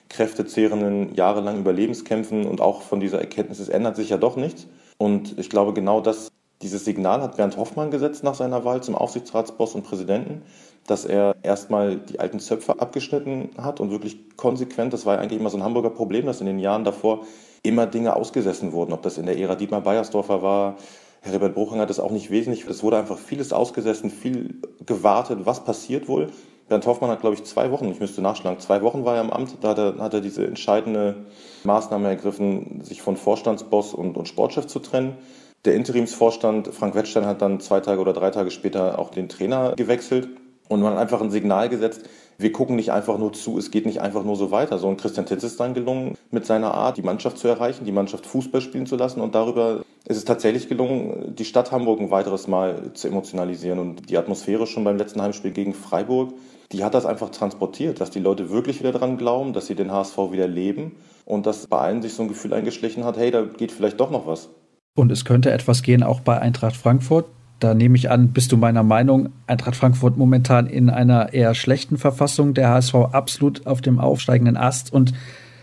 kräftezehrenden, 0.09 1.13
jahrelangen 1.15 1.61
Überlebenskämpfen 1.61 2.45
und 2.45 2.61
auch 2.61 2.81
von 2.81 2.99
dieser 2.99 3.19
Erkenntnis, 3.19 3.59
es 3.59 3.69
ändert 3.69 3.97
sich 3.97 4.09
ja 4.09 4.17
doch 4.17 4.37
nichts. 4.37 4.67
Und 4.97 5.37
ich 5.37 5.49
glaube, 5.49 5.73
genau 5.73 6.01
das, 6.01 6.31
dieses 6.61 6.85
Signal 6.85 7.21
hat 7.21 7.37
Bernd 7.37 7.57
Hoffmann 7.57 7.91
gesetzt 7.91 8.23
nach 8.23 8.35
seiner 8.35 8.65
Wahl 8.65 8.81
zum 8.81 8.95
Aufsichtsratsboss 8.95 9.75
und 9.75 9.83
Präsidenten, 9.83 10.41
dass 10.87 11.05
er 11.05 11.35
erstmal 11.43 11.97
die 11.97 12.19
alten 12.19 12.39
Zöpfe 12.39 12.79
abgeschnitten 12.79 13.49
hat 13.57 13.79
und 13.79 13.91
wirklich 13.91 14.37
konsequent, 14.37 14.93
das 14.93 15.05
war 15.05 15.15
ja 15.15 15.21
eigentlich 15.21 15.39
immer 15.39 15.49
so 15.49 15.57
ein 15.57 15.63
Hamburger 15.63 15.89
Problem, 15.89 16.25
dass 16.25 16.39
in 16.39 16.47
den 16.47 16.59
Jahren 16.59 16.83
davor 16.83 17.25
immer 17.61 17.85
Dinge 17.85 18.15
ausgesessen 18.15 18.71
wurden, 18.71 18.93
ob 18.93 19.01
das 19.01 19.17
in 19.17 19.25
der 19.25 19.37
Ära 19.37 19.55
Dietmar 19.55 19.81
Beiersdorfer 19.81 20.41
war, 20.41 20.77
Herbert 21.21 21.55
Bruching 21.55 21.79
hat 21.79 21.89
das 21.89 21.99
auch 21.99 22.11
nicht 22.11 22.29
wesentlich. 22.31 22.65
Es 22.67 22.83
wurde 22.83 22.97
einfach 22.97 23.17
vieles 23.17 23.53
ausgesessen, 23.53 24.09
viel 24.09 24.61
gewartet, 24.85 25.39
was 25.43 25.63
passiert 25.63 26.07
wohl. 26.07 26.29
Bernd 26.69 26.85
Hoffmann 26.85 27.09
hat, 27.09 27.21
glaube 27.21 27.35
ich, 27.35 27.43
zwei 27.45 27.71
Wochen, 27.71 27.89
ich 27.89 27.99
müsste 27.99 28.21
nachschlagen, 28.21 28.59
zwei 28.59 28.81
Wochen 28.81 29.05
war 29.05 29.15
er 29.15 29.21
im 29.21 29.29
Amt, 29.29 29.57
da 29.61 29.69
hat 29.69 29.77
er, 29.77 29.97
hat 29.99 30.13
er 30.13 30.21
diese 30.21 30.45
entscheidende 30.45 31.25
Maßnahme 31.63 32.09
ergriffen, 32.09 32.81
sich 32.83 33.01
von 33.01 33.15
Vorstandsboss 33.15 33.93
und, 33.93 34.17
und 34.17 34.27
Sportchef 34.27 34.67
zu 34.67 34.79
trennen. 34.79 35.17
Der 35.65 35.75
Interimsvorstand 35.75 36.67
Frank 36.73 36.95
Wettstein 36.95 37.25
hat 37.25 37.41
dann 37.41 37.59
zwei 37.59 37.79
Tage 37.79 38.01
oder 38.01 38.13
drei 38.13 38.31
Tage 38.31 38.51
später 38.51 38.99
auch 38.99 39.09
den 39.09 39.29
Trainer 39.29 39.73
gewechselt 39.75 40.29
und 40.67 40.81
man 40.81 40.93
hat 40.93 40.99
einfach 40.99 41.21
ein 41.21 41.31
Signal 41.31 41.69
gesetzt, 41.69 42.03
wir 42.37 42.51
gucken 42.51 42.75
nicht 42.75 42.91
einfach 42.91 43.17
nur 43.17 43.33
zu, 43.33 43.57
es 43.57 43.71
geht 43.71 43.85
nicht 43.85 43.99
einfach 43.99 44.23
nur 44.23 44.35
so 44.35 44.51
weiter. 44.51 44.77
So 44.77 44.87
und 44.87 45.01
Christian 45.01 45.25
Titz 45.25 45.43
ist 45.43 45.59
dann 45.59 45.73
gelungen, 45.73 46.15
mit 46.29 46.45
seiner 46.45 46.73
Art 46.73 46.97
die 46.97 47.01
Mannschaft 47.01 47.39
zu 47.39 47.47
erreichen, 47.47 47.85
die 47.85 47.91
Mannschaft 47.91 48.27
Fußball 48.27 48.61
spielen 48.61 48.85
zu 48.85 48.95
lassen 48.95 49.21
und 49.21 49.33
darüber 49.33 49.81
ist 50.05 50.17
es 50.17 50.25
tatsächlich 50.25 50.69
gelungen, 50.69 51.35
die 51.35 51.45
Stadt 51.45 51.71
Hamburg 51.71 51.99
ein 51.99 52.11
weiteres 52.11 52.47
Mal 52.47 52.93
zu 52.93 53.07
emotionalisieren 53.07 53.79
und 53.79 54.09
die 54.09 54.17
Atmosphäre 54.17 54.67
schon 54.67 54.83
beim 54.83 54.97
letzten 54.97 55.21
Heimspiel 55.21 55.51
gegen 55.51 55.73
Freiburg, 55.73 56.33
die 56.71 56.83
hat 56.83 56.93
das 56.93 57.05
einfach 57.05 57.29
transportiert, 57.29 58.01
dass 58.01 58.09
die 58.09 58.19
Leute 58.19 58.49
wirklich 58.49 58.79
wieder 58.79 58.91
dran 58.91 59.17
glauben, 59.17 59.53
dass 59.53 59.67
sie 59.67 59.75
den 59.75 59.91
HSV 59.91 60.17
wieder 60.31 60.47
leben 60.47 60.93
und 61.25 61.45
dass 61.45 61.67
bei 61.67 61.79
allen 61.79 62.01
sich 62.01 62.13
so 62.13 62.23
ein 62.23 62.29
Gefühl 62.29 62.53
eingeschlichen 62.53 63.03
hat, 63.05 63.17
hey, 63.17 63.31
da 63.31 63.43
geht 63.43 63.71
vielleicht 63.71 63.99
doch 63.99 64.11
noch 64.11 64.27
was. 64.27 64.49
Und 64.95 65.11
es 65.11 65.25
könnte 65.25 65.51
etwas 65.51 65.83
gehen 65.83 66.03
auch 66.03 66.21
bei 66.21 66.39
Eintracht 66.39 66.75
Frankfurt. 66.75 67.25
Da 67.59 67.73
nehme 67.73 67.97
ich 67.97 68.09
an, 68.09 68.33
bist 68.33 68.51
du 68.51 68.57
meiner 68.57 68.83
Meinung, 68.83 69.29
Eintracht 69.47 69.75
Frankfurt 69.75 70.17
momentan 70.17 70.67
in 70.67 70.89
einer 70.89 71.33
eher 71.33 71.55
schlechten 71.55 71.97
Verfassung, 71.97 72.53
der 72.53 72.69
HSV 72.69 72.95
absolut 73.11 73.65
auf 73.65 73.81
dem 73.81 73.99
aufsteigenden 73.99 74.57
Ast 74.57 74.93
und 74.93 75.13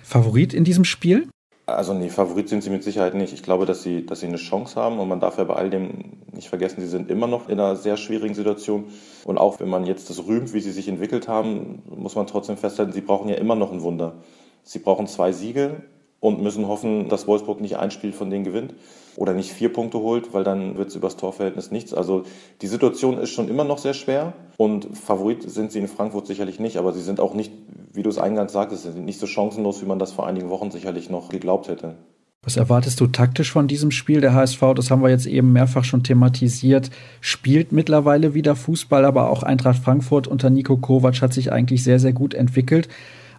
Favorit 0.03 0.55
in 0.55 0.65
diesem 0.65 0.85
Spiel? 0.85 1.29
Also 1.67 1.95
nee, 1.95 2.11
Favorit 2.11 2.49
sind 2.51 2.63
sie 2.63 2.69
mit 2.69 2.85
Sicherheit 2.85 3.15
nicht. 3.15 3.33
Ich 3.33 3.43
glaube, 3.43 3.65
dass 3.65 3.83
sie, 3.83 4.05
dass 4.05 4.21
sie 4.21 4.27
eine 4.27 4.37
Chance 4.37 4.77
haben 4.77 4.99
und 4.99 5.09
man 5.09 5.21
darf 5.21 5.39
ja 5.39 5.45
bei 5.45 5.55
all 5.55 5.71
dem 5.71 6.19
nicht 6.33 6.49
vergessen, 6.49 6.83
sie 6.83 6.89
sind 6.89 7.11
immer 7.11 7.27
noch 7.27 7.49
in 7.49 7.59
einer 7.59 7.77
sehr 7.77 7.97
schwierigen 7.97 8.35
Situation. 8.35 8.87
Und 9.25 9.39
auch 9.39 9.61
wenn 9.61 9.71
man 9.71 9.87
jetzt 9.87 10.11
das 10.11 10.27
rühmt, 10.27 10.53
wie 10.53 10.61
sie 10.61 10.73
sich 10.73 10.89
entwickelt 10.89 11.27
haben, 11.27 11.83
muss 11.87 12.17
man 12.17 12.27
trotzdem 12.27 12.59
festhalten, 12.59 12.93
sie 12.93 13.01
brauchen 13.01 13.31
ja 13.31 13.37
immer 13.37 13.55
noch 13.55 13.73
ein 13.73 13.81
Wunder. 13.81 14.15
Sie 14.63 14.79
brauchen 14.79 15.07
zwei 15.07 15.33
Siege 15.33 15.83
und 16.21 16.43
müssen 16.43 16.69
hoffen, 16.69 17.09
dass 17.09 17.27
Wolfsburg 17.27 17.61
nicht 17.61 17.77
ein 17.79 17.91
Spiel 17.91 18.13
von 18.13 18.29
denen 18.29 18.45
gewinnt 18.45 18.75
oder 19.17 19.33
nicht 19.33 19.53
vier 19.53 19.73
Punkte 19.73 19.99
holt, 19.99 20.33
weil 20.33 20.45
dann 20.45 20.77
wird 20.77 20.89
es 20.89 20.97
übers 20.97 21.17
Torverhältnis 21.17 21.71
nichts. 21.71 21.95
Also 21.95 22.25
die 22.63 22.67
Situation 22.67 23.19
ist 23.19 23.31
schon 23.31 23.49
immer 23.49 23.65
noch 23.65 23.79
sehr 23.79 23.95
schwer 23.95 24.33
und 24.57 24.97
Favorit 24.97 25.49
sind 25.49 25.73
sie 25.73 25.79
in 25.79 25.89
Frankfurt 25.89 26.27
sicherlich 26.27 26.61
nicht, 26.61 26.77
aber 26.77 26.93
sie 26.93 27.03
sind 27.03 27.21
auch 27.21 27.35
nicht, 27.35 27.53
wie 27.93 28.03
du 28.03 28.11
es 28.11 28.19
eingangs 28.19 28.53
sagtest, 28.53 28.95
nicht 28.97 29.21
so 29.21 29.27
chancenlos, 29.27 29.83
wie 29.83 29.87
man 29.87 29.99
das 29.99 30.13
vor 30.13 30.27
einigen 30.27 30.51
Wochen 30.51 30.71
sicherlich 30.71 31.11
noch 31.11 31.29
geglaubt 31.29 31.69
hätte. 31.69 31.97
Was 32.43 32.59
erwartest 32.59 33.01
du 33.01 33.07
taktisch 33.07 33.51
von 33.51 33.69
diesem 33.69 33.91
Spiel? 33.91 34.21
Der 34.21 34.35
HSV, 34.35 34.61
das 34.77 34.91
haben 34.91 35.03
wir 35.03 35.09
jetzt 35.09 35.25
eben 35.25 35.53
mehrfach 35.55 35.85
schon 35.85 36.03
thematisiert, 36.03 36.91
spielt 37.23 37.73
mittlerweile 37.73 38.35
wieder 38.35 38.55
Fußball, 38.55 39.07
aber 39.07 39.31
auch 39.31 39.43
Eintracht 39.43 39.83
Frankfurt 39.83 40.29
unter 40.29 40.51
Nico 40.51 40.77
Kovac 40.77 41.23
hat 41.23 41.33
sich 41.33 41.53
eigentlich 41.53 41.83
sehr, 41.83 41.99
sehr 41.99 42.13
gut 42.13 42.35
entwickelt 42.35 42.89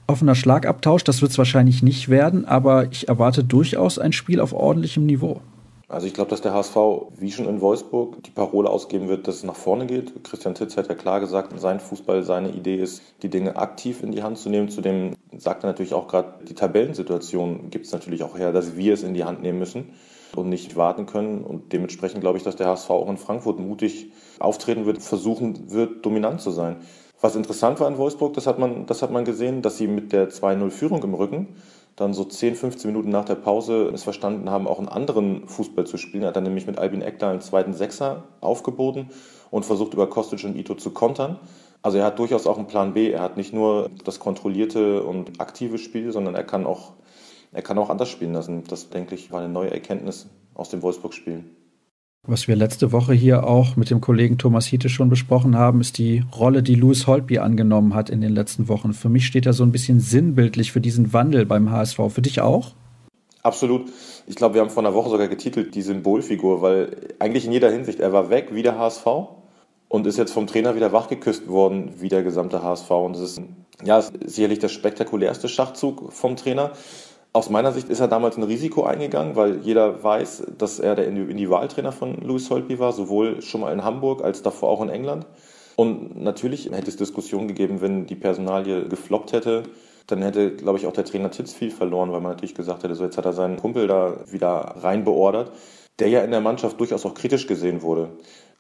offener 0.07 0.35
Schlagabtausch, 0.35 1.03
das 1.03 1.21
wird 1.21 1.31
es 1.31 1.37
wahrscheinlich 1.37 1.83
nicht 1.83 2.09
werden, 2.09 2.45
aber 2.45 2.91
ich 2.91 3.07
erwarte 3.07 3.43
durchaus 3.43 3.99
ein 3.99 4.13
Spiel 4.13 4.39
auf 4.39 4.53
ordentlichem 4.53 5.05
Niveau. 5.05 5.41
Also 5.87 6.07
ich 6.07 6.15
glaube, 6.15 6.31
dass 6.31 6.41
der 6.41 6.53
HSV, 6.53 6.75
wie 7.17 7.31
schon 7.31 7.47
in 7.47 7.61
Wolfsburg, 7.61 8.23
die 8.23 8.31
Parole 8.31 8.69
ausgeben 8.69 9.07
wird, 9.07 9.27
dass 9.27 9.35
es 9.35 9.43
nach 9.43 9.55
vorne 9.55 9.85
geht. 9.85 10.23
Christian 10.23 10.55
Titz 10.55 10.77
hat 10.77 10.89
ja 10.89 10.95
klar 10.95 11.19
gesagt, 11.19 11.57
sein 11.59 11.79
Fußball, 11.79 12.23
seine 12.23 12.49
Idee 12.49 12.77
ist, 12.77 13.03
die 13.21 13.29
Dinge 13.29 13.55
aktiv 13.55 14.01
in 14.01 14.11
die 14.11 14.23
Hand 14.23 14.39
zu 14.39 14.49
nehmen. 14.49 14.69
Zudem 14.69 15.15
sagt 15.37 15.63
er 15.63 15.67
natürlich 15.67 15.93
auch 15.93 16.07
gerade, 16.07 16.43
die 16.45 16.55
Tabellensituation 16.55 17.69
gibt 17.69 17.85
es 17.85 17.91
natürlich 17.91 18.23
auch 18.23 18.35
her, 18.35 18.51
dass 18.51 18.75
wir 18.75 18.95
es 18.95 19.03
in 19.03 19.13
die 19.13 19.25
Hand 19.25 19.43
nehmen 19.43 19.59
müssen 19.59 19.93
und 20.35 20.49
nicht 20.49 20.75
warten 20.75 21.05
können. 21.05 21.43
Und 21.43 21.71
dementsprechend 21.71 22.21
glaube 22.21 22.39
ich, 22.39 22.43
dass 22.43 22.55
der 22.55 22.67
HSV 22.67 22.89
auch 22.89 23.09
in 23.09 23.17
Frankfurt 23.17 23.59
mutig 23.59 24.11
auftreten 24.39 24.87
wird, 24.87 25.03
versuchen 25.03 25.71
wird, 25.71 26.03
dominant 26.03 26.41
zu 26.41 26.49
sein. 26.49 26.77
Was 27.21 27.35
interessant 27.35 27.79
war 27.79 27.87
in 27.87 27.97
Wolfsburg, 27.97 28.33
das 28.33 28.47
hat 28.47 28.59
man, 28.59 28.87
das 28.87 29.01
hat 29.01 29.11
man 29.11 29.23
gesehen, 29.23 29.61
dass 29.61 29.77
sie 29.77 29.87
mit 29.87 30.11
der 30.11 30.29
2-0-Führung 30.29 31.03
im 31.03 31.13
Rücken 31.13 31.55
dann 31.95 32.13
so 32.13 32.25
10, 32.25 32.55
15 32.55 32.89
Minuten 32.89 33.09
nach 33.09 33.25
der 33.25 33.35
Pause 33.35 33.89
es 33.93 34.03
verstanden 34.03 34.49
haben, 34.49 34.67
auch 34.67 34.79
einen 34.79 34.89
anderen 34.89 35.47
Fußball 35.47 35.85
zu 35.85 35.97
spielen. 35.97 36.23
Er 36.23 36.29
hat 36.29 36.35
dann 36.35 36.43
nämlich 36.43 36.67
mit 36.67 36.77
Albin 36.77 37.01
Ekdal 37.01 37.31
einen 37.31 37.41
zweiten 37.41 37.73
Sechser 37.73 38.23
aufgeboten 38.41 39.09
und 39.49 39.65
versucht 39.65 39.93
über 39.93 40.09
Kostic 40.09 40.43
und 40.43 40.57
Ito 40.57 40.75
zu 40.75 40.91
kontern. 40.91 41.39
Also 41.81 41.97
er 41.97 42.05
hat 42.05 42.19
durchaus 42.19 42.47
auch 42.47 42.57
einen 42.57 42.67
Plan 42.67 42.93
B. 42.93 43.11
Er 43.11 43.21
hat 43.21 43.37
nicht 43.37 43.53
nur 43.53 43.89
das 44.03 44.19
kontrollierte 44.19 45.03
und 45.03 45.39
aktive 45.39 45.77
Spiel, 45.77 46.11
sondern 46.11 46.35
er 46.35 46.43
kann 46.43 46.65
auch, 46.65 46.93
er 47.53 47.61
kann 47.61 47.77
auch 47.77 47.89
anders 47.89 48.09
spielen 48.09 48.33
lassen. 48.33 48.63
Das, 48.67 48.89
denke 48.89 49.15
ich, 49.15 49.31
war 49.31 49.39
eine 49.39 49.53
neue 49.53 49.71
Erkenntnis 49.71 50.27
aus 50.53 50.69
dem 50.69 50.81
Wolfsburg-Spiel. 50.81 51.45
Was 52.27 52.47
wir 52.47 52.55
letzte 52.55 52.91
Woche 52.91 53.13
hier 53.13 53.43
auch 53.43 53.75
mit 53.75 53.91
dem 53.91 54.01
Kollegen 54.01 54.39
Thomas 54.39 54.65
Hiete 54.65 54.89
schon 54.89 55.09
besprochen 55.09 55.55
haben, 55.55 55.79
ist 55.79 55.99
die 55.99 56.23
Rolle, 56.35 56.63
die 56.63 56.73
Louis 56.73 57.05
Holtby 57.05 57.37
angenommen 57.37 57.93
hat 57.93 58.09
in 58.09 58.19
den 58.19 58.33
letzten 58.33 58.67
Wochen. 58.67 58.93
Für 58.93 59.09
mich 59.09 59.27
steht 59.27 59.45
er 59.45 59.53
so 59.53 59.63
ein 59.63 59.71
bisschen 59.71 59.99
sinnbildlich 59.99 60.71
für 60.71 60.81
diesen 60.81 61.13
Wandel 61.13 61.45
beim 61.45 61.69
HSV. 61.69 61.99
Für 62.09 62.23
dich 62.23 62.41
auch? 62.41 62.71
Absolut. 63.43 63.91
Ich 64.25 64.35
glaube, 64.35 64.55
wir 64.55 64.61
haben 64.61 64.71
vor 64.71 64.81
einer 64.81 64.95
Woche 64.95 65.11
sogar 65.11 65.27
getitelt, 65.27 65.75
die 65.75 65.83
Symbolfigur, 65.83 66.63
weil 66.63 66.97
eigentlich 67.19 67.45
in 67.45 67.51
jeder 67.51 67.69
Hinsicht, 67.69 67.99
er 67.99 68.11
war 68.11 68.31
weg 68.31 68.49
wie 68.53 68.63
der 68.63 68.79
HSV 68.79 69.05
und 69.87 70.07
ist 70.07 70.17
jetzt 70.17 70.33
vom 70.33 70.47
Trainer 70.47 70.75
wieder 70.75 70.91
wachgeküsst 70.91 71.47
worden 71.47 71.93
wie 71.99 72.09
der 72.09 72.23
gesamte 72.23 72.63
HSV. 72.63 72.89
Und 72.89 73.13
das 73.13 73.21
ist 73.21 73.41
ja 73.83 74.01
sicherlich 74.01 74.57
der 74.57 74.69
spektakulärste 74.69 75.47
Schachzug 75.47 76.11
vom 76.11 76.37
Trainer. 76.37 76.71
Aus 77.35 77.49
meiner 77.49 77.73
Sicht 77.73 77.89
ist 77.89 77.99
er 77.99 78.07
damals 78.07 78.37
ein 78.37 78.43
Risiko 78.43 78.85
eingegangen, 78.85 79.35
weil 79.35 79.57
jeder 79.57 80.01
weiß, 80.01 80.53
dass 80.57 80.79
er 80.79 80.95
der 80.95 81.05
Individualtrainer 81.09 81.91
von 81.91 82.15
Louis 82.21 82.49
Holtby 82.49 82.79
war, 82.79 82.93
sowohl 82.93 83.41
schon 83.41 83.59
mal 83.59 83.73
in 83.73 83.83
Hamburg 83.83 84.23
als 84.23 84.41
davor 84.41 84.69
auch 84.69 84.81
in 84.81 84.87
England. 84.87 85.25
Und 85.75 86.15
natürlich 86.17 86.71
hätte 86.71 86.87
es 86.87 86.95
Diskussionen 86.95 87.49
gegeben, 87.49 87.81
wenn 87.81 88.05
die 88.05 88.15
Personalie 88.15 88.87
gefloppt 88.87 89.33
hätte. 89.33 89.63
Dann 90.07 90.21
hätte, 90.21 90.55
glaube 90.55 90.79
ich, 90.79 90.87
auch 90.87 90.93
der 90.93 91.03
Trainer 91.03 91.29
Titz 91.29 91.51
viel 91.51 91.71
verloren, 91.71 92.13
weil 92.13 92.21
man 92.21 92.31
natürlich 92.31 92.55
gesagt 92.55 92.83
hätte, 92.83 92.95
so 92.95 93.03
jetzt 93.03 93.17
hat 93.17 93.25
er 93.25 93.33
seinen 93.33 93.57
Kumpel 93.57 93.87
da 93.87 94.13
wieder 94.31 94.75
rein 94.79 95.03
beordert, 95.03 95.51
der 95.99 96.07
ja 96.07 96.21
in 96.21 96.31
der 96.31 96.39
Mannschaft 96.39 96.79
durchaus 96.79 97.05
auch 97.05 97.15
kritisch 97.15 97.47
gesehen 97.47 97.81
wurde 97.81 98.11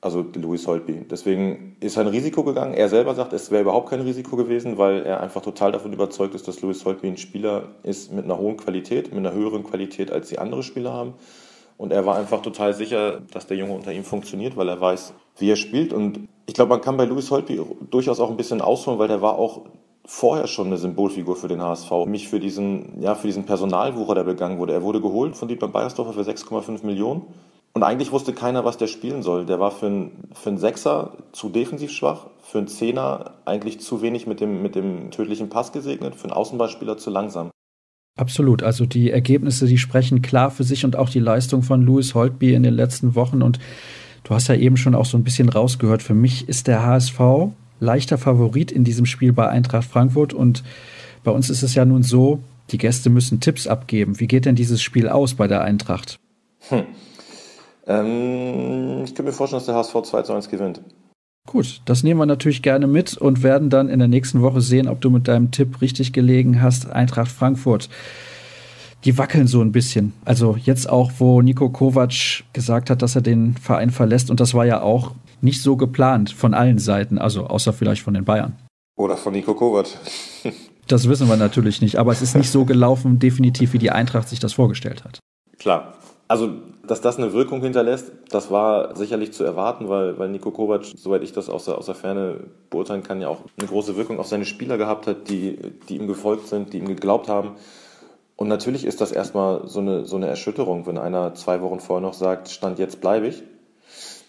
also 0.01 0.25
Louis 0.35 0.65
Holtby. 0.67 1.05
Deswegen 1.09 1.77
ist 1.79 1.97
er 1.97 2.01
ein 2.01 2.07
Risiko 2.07 2.43
gegangen. 2.43 2.73
Er 2.73 2.89
selber 2.89 3.15
sagt, 3.15 3.33
es 3.33 3.49
wäre 3.49 3.63
überhaupt 3.63 3.89
kein 3.89 4.01
Risiko 4.01 4.35
gewesen, 4.35 4.77
weil 4.77 5.03
er 5.03 5.21
einfach 5.21 5.41
total 5.41 5.71
davon 5.71 5.93
überzeugt 5.93 6.35
ist, 6.35 6.47
dass 6.47 6.61
Louis 6.61 6.83
Holtby 6.85 7.07
ein 7.07 7.17
Spieler 7.17 7.69
ist 7.83 8.11
mit 8.11 8.25
einer 8.25 8.37
hohen 8.37 8.57
Qualität, 8.57 9.09
mit 9.13 9.25
einer 9.25 9.33
höheren 9.33 9.63
Qualität, 9.63 10.11
als 10.11 10.29
die 10.29 10.39
andere 10.39 10.63
Spieler 10.63 10.93
haben. 10.93 11.13
Und 11.77 11.91
er 11.91 12.05
war 12.05 12.17
einfach 12.17 12.41
total 12.41 12.73
sicher, 12.73 13.21
dass 13.31 13.47
der 13.47 13.57
Junge 13.57 13.73
unter 13.73 13.91
ihm 13.91 14.03
funktioniert, 14.03 14.55
weil 14.55 14.69
er 14.69 14.79
weiß, 14.79 15.13
wie 15.37 15.51
er 15.51 15.57
spielt. 15.57 15.91
Und 15.91 16.27
ich 16.45 16.53
glaube, 16.53 16.69
man 16.69 16.81
kann 16.81 16.97
bei 16.97 17.05
Louis 17.05 17.29
Holtby 17.31 17.61
durchaus 17.89 18.19
auch 18.19 18.29
ein 18.29 18.37
bisschen 18.37 18.61
ausholen, 18.61 18.99
weil 18.99 19.07
der 19.07 19.21
war 19.21 19.37
auch 19.37 19.63
vorher 20.05 20.47
schon 20.47 20.67
eine 20.67 20.77
Symbolfigur 20.77 21.35
für 21.35 21.47
den 21.47 21.61
HSV. 21.61 21.91
Mich 22.05 22.29
für 22.29 22.39
diesen, 22.39 23.01
ja, 23.01 23.15
für 23.15 23.27
diesen 23.27 23.45
Personalwucher, 23.45 24.15
der 24.15 24.23
begangen 24.23 24.59
wurde. 24.59 24.73
Er 24.73 24.83
wurde 24.83 25.01
geholt 25.01 25.35
von 25.35 25.47
Dietmar 25.47 25.71
Beiersdorfer 25.71 26.13
für 26.13 26.21
6,5 26.21 26.85
Millionen. 26.85 27.23
Und 27.75 27.83
eigentlich 27.83 28.13
wusste 28.13 28.31
keiner, 28.31 28.63
was 28.63 28.77
der 28.77 28.87
spielen 28.87 29.21
soll. 29.21 29.45
Der 29.45 29.59
war 29.59 29.69
für 29.69 29.87
einen, 29.87 30.29
für 30.33 30.47
einen 30.47 30.57
Sechser 30.57 31.11
zu 31.33 31.49
defensiv 31.49 31.91
schwach, 31.91 32.27
für 32.41 32.59
einen 32.59 32.69
Zehner 32.69 33.33
eigentlich 33.43 33.81
zu 33.81 34.01
wenig 34.01 34.27
mit 34.27 34.39
dem, 34.39 34.61
mit 34.61 34.75
dem 34.75 35.11
tödlichen 35.11 35.49
Pass 35.49 35.73
gesegnet, 35.73 36.15
für 36.15 36.23
einen 36.23 36.33
Außenballspieler 36.33 36.97
zu 36.97 37.09
langsam. 37.09 37.51
Absolut. 38.17 38.63
Also 38.63 38.85
die 38.85 39.11
Ergebnisse, 39.11 39.65
die 39.65 39.77
sprechen 39.77 40.21
klar 40.21 40.51
für 40.51 40.63
sich 40.63 40.85
und 40.85 40.95
auch 40.95 41.09
die 41.09 41.19
Leistung 41.19 41.63
von 41.63 41.81
Louis 41.81 42.15
Holtby 42.15 42.53
in 42.53 42.63
den 42.63 42.73
letzten 42.73 43.13
Wochen. 43.13 43.41
Und 43.41 43.59
du 44.23 44.33
hast 44.33 44.47
ja 44.47 44.55
eben 44.55 44.77
schon 44.77 44.95
auch 44.95 45.05
so 45.05 45.17
ein 45.17 45.25
bisschen 45.25 45.49
rausgehört. 45.49 46.01
Für 46.01 46.13
mich 46.13 46.47
ist 46.47 46.67
der 46.67 46.85
HSV 46.85 47.19
leichter 47.81 48.17
Favorit 48.17 48.71
in 48.71 48.85
diesem 48.85 49.05
Spiel 49.05 49.33
bei 49.33 49.49
Eintracht 49.49 49.85
Frankfurt. 49.85 50.33
Und 50.33 50.63
bei 51.25 51.31
uns 51.31 51.49
ist 51.49 51.61
es 51.61 51.75
ja 51.75 51.83
nun 51.83 52.03
so, 52.03 52.39
die 52.71 52.77
Gäste 52.77 53.09
müssen 53.09 53.41
Tipps 53.41 53.67
abgeben. 53.67 54.17
Wie 54.21 54.27
geht 54.27 54.45
denn 54.45 54.55
dieses 54.55 54.81
Spiel 54.81 55.09
aus 55.09 55.33
bei 55.33 55.49
der 55.49 55.61
Eintracht? 55.61 56.19
Hm. 56.69 56.85
Ähm, 57.87 59.03
ich 59.03 59.15
könnte 59.15 59.23
mir 59.23 59.31
vorstellen, 59.31 59.59
dass 59.59 59.65
der 59.65 59.75
HSV 59.75 60.09
2 60.09 60.21
zu 60.23 60.33
1 60.33 60.49
gewinnt. 60.49 60.81
Gut, 61.47 61.81
das 61.85 62.03
nehmen 62.03 62.19
wir 62.19 62.25
natürlich 62.25 62.63
gerne 62.63 62.87
mit 62.87 63.17
und 63.17 63.43
werden 63.43 63.69
dann 63.69 63.89
in 63.89 63.99
der 63.99 64.07
nächsten 64.07 64.41
Woche 64.41 64.61
sehen, 64.61 64.87
ob 64.87 65.01
du 65.01 65.11
mit 65.11 65.27
deinem 65.27 65.51
Tipp 65.51 65.79
richtig 65.81 66.11
gelegen 66.11 66.61
hast. 66.61 66.89
Eintracht 66.89 67.31
Frankfurt. 67.31 67.89
Die 69.03 69.19
wackeln 69.19 69.45
so 69.45 69.61
ein 69.61 69.71
bisschen. 69.71 70.13
Also 70.25 70.55
jetzt 70.55 70.89
auch, 70.89 71.11
wo 71.19 71.43
Nico 71.43 71.69
Kovac 71.69 72.43
gesagt 72.53 72.89
hat, 72.89 73.03
dass 73.03 73.15
er 73.15 73.21
den 73.21 73.55
Verein 73.55 73.91
verlässt. 73.91 74.31
Und 74.31 74.39
das 74.39 74.55
war 74.55 74.65
ja 74.65 74.81
auch 74.81 75.11
nicht 75.41 75.61
so 75.61 75.75
geplant 75.75 76.31
von 76.31 76.55
allen 76.55 76.79
Seiten, 76.79 77.19
also 77.19 77.45
außer 77.45 77.71
vielleicht 77.71 78.01
von 78.01 78.15
den 78.15 78.25
Bayern. 78.25 78.57
Oder 78.97 79.15
von 79.15 79.33
Nico 79.33 79.53
Kovac. 79.53 79.87
das 80.87 81.07
wissen 81.07 81.27
wir 81.27 81.37
natürlich 81.37 81.81
nicht, 81.81 81.97
aber 81.97 82.11
es 82.11 82.23
ist 82.23 82.35
nicht 82.35 82.49
so 82.49 82.65
gelaufen, 82.65 83.19
definitiv, 83.19 83.73
wie 83.73 83.77
die 83.77 83.91
Eintracht 83.91 84.29
sich 84.29 84.39
das 84.39 84.53
vorgestellt 84.53 85.03
hat. 85.03 85.19
Klar, 85.59 85.93
also, 86.27 86.49
dass 86.87 87.01
das 87.01 87.17
eine 87.17 87.33
Wirkung 87.33 87.61
hinterlässt, 87.61 88.11
das 88.29 88.51
war 88.51 88.95
sicherlich 88.95 89.33
zu 89.33 89.43
erwarten, 89.43 89.89
weil, 89.89 90.17
weil 90.17 90.29
Nico 90.29 90.51
Kovac, 90.51 90.85
soweit 90.95 91.23
ich 91.23 91.33
das 91.33 91.49
aus 91.49 91.65
der, 91.65 91.77
aus 91.77 91.85
der 91.85 91.95
Ferne 91.95 92.41
beurteilen 92.69 93.03
kann, 93.03 93.21
ja 93.21 93.27
auch 93.29 93.41
eine 93.57 93.67
große 93.67 93.95
Wirkung 93.97 94.19
auf 94.19 94.27
seine 94.27 94.45
Spieler 94.45 94.77
gehabt 94.77 95.07
hat, 95.07 95.29
die, 95.29 95.57
die 95.89 95.97
ihm 95.97 96.07
gefolgt 96.07 96.47
sind, 96.47 96.73
die 96.73 96.79
ihm 96.79 96.87
geglaubt 96.87 97.27
haben. 97.27 97.55
Und 98.35 98.47
natürlich 98.47 98.85
ist 98.85 99.01
das 99.01 99.11
erstmal 99.11 99.67
so 99.67 99.79
eine, 99.79 100.05
so 100.05 100.17
eine 100.17 100.27
Erschütterung, 100.27 100.85
wenn 100.87 100.97
einer 100.97 101.33
zwei 101.35 101.61
Wochen 101.61 101.79
vorher 101.79 102.01
noch 102.01 102.13
sagt, 102.13 102.49
Stand 102.49 102.79
jetzt 102.79 103.01
bleibe 103.01 103.27
ich. 103.27 103.43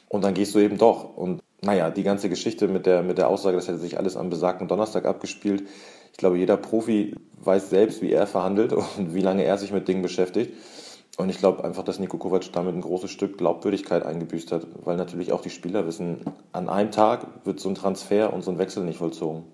Und 0.08 0.22
dann 0.22 0.34
gehst 0.34 0.54
du 0.54 0.60
eben 0.60 0.78
doch. 0.78 1.16
Und 1.16 1.42
naja, 1.62 1.90
die 1.90 2.04
ganze 2.04 2.28
Geschichte 2.28 2.68
mit 2.68 2.86
der, 2.86 3.02
mit 3.02 3.18
der 3.18 3.28
Aussage, 3.28 3.56
das 3.56 3.66
hätte 3.66 3.78
sich 3.78 3.98
alles 3.98 4.16
am 4.16 4.30
besagten 4.30 4.68
Donnerstag 4.68 5.04
abgespielt. 5.06 5.64
Ich 6.12 6.18
glaube, 6.18 6.38
jeder 6.38 6.56
Profi 6.56 7.16
weiß 7.42 7.70
selbst, 7.70 8.00
wie 8.02 8.12
er 8.12 8.26
verhandelt 8.26 8.72
und 8.98 9.14
wie 9.14 9.22
lange 9.22 9.44
er 9.44 9.58
sich 9.58 9.72
mit 9.72 9.88
Dingen 9.88 10.02
beschäftigt. 10.02 10.52
Und 11.16 11.30
ich 11.30 11.38
glaube 11.38 11.64
einfach, 11.64 11.82
dass 11.82 11.98
Niko 11.98 12.18
Kovac 12.18 12.52
damit 12.52 12.74
ein 12.74 12.82
großes 12.82 13.10
Stück 13.10 13.38
Glaubwürdigkeit 13.38 14.04
eingebüßt 14.04 14.52
hat, 14.52 14.66
weil 14.84 14.96
natürlich 14.96 15.32
auch 15.32 15.40
die 15.40 15.50
Spieler 15.50 15.86
wissen, 15.86 16.20
an 16.52 16.68
einem 16.68 16.90
Tag 16.90 17.26
wird 17.44 17.58
so 17.58 17.70
ein 17.70 17.74
Transfer 17.74 18.32
und 18.32 18.42
so 18.42 18.50
ein 18.50 18.58
Wechsel 18.58 18.84
nicht 18.84 18.98
vollzogen. 18.98 19.44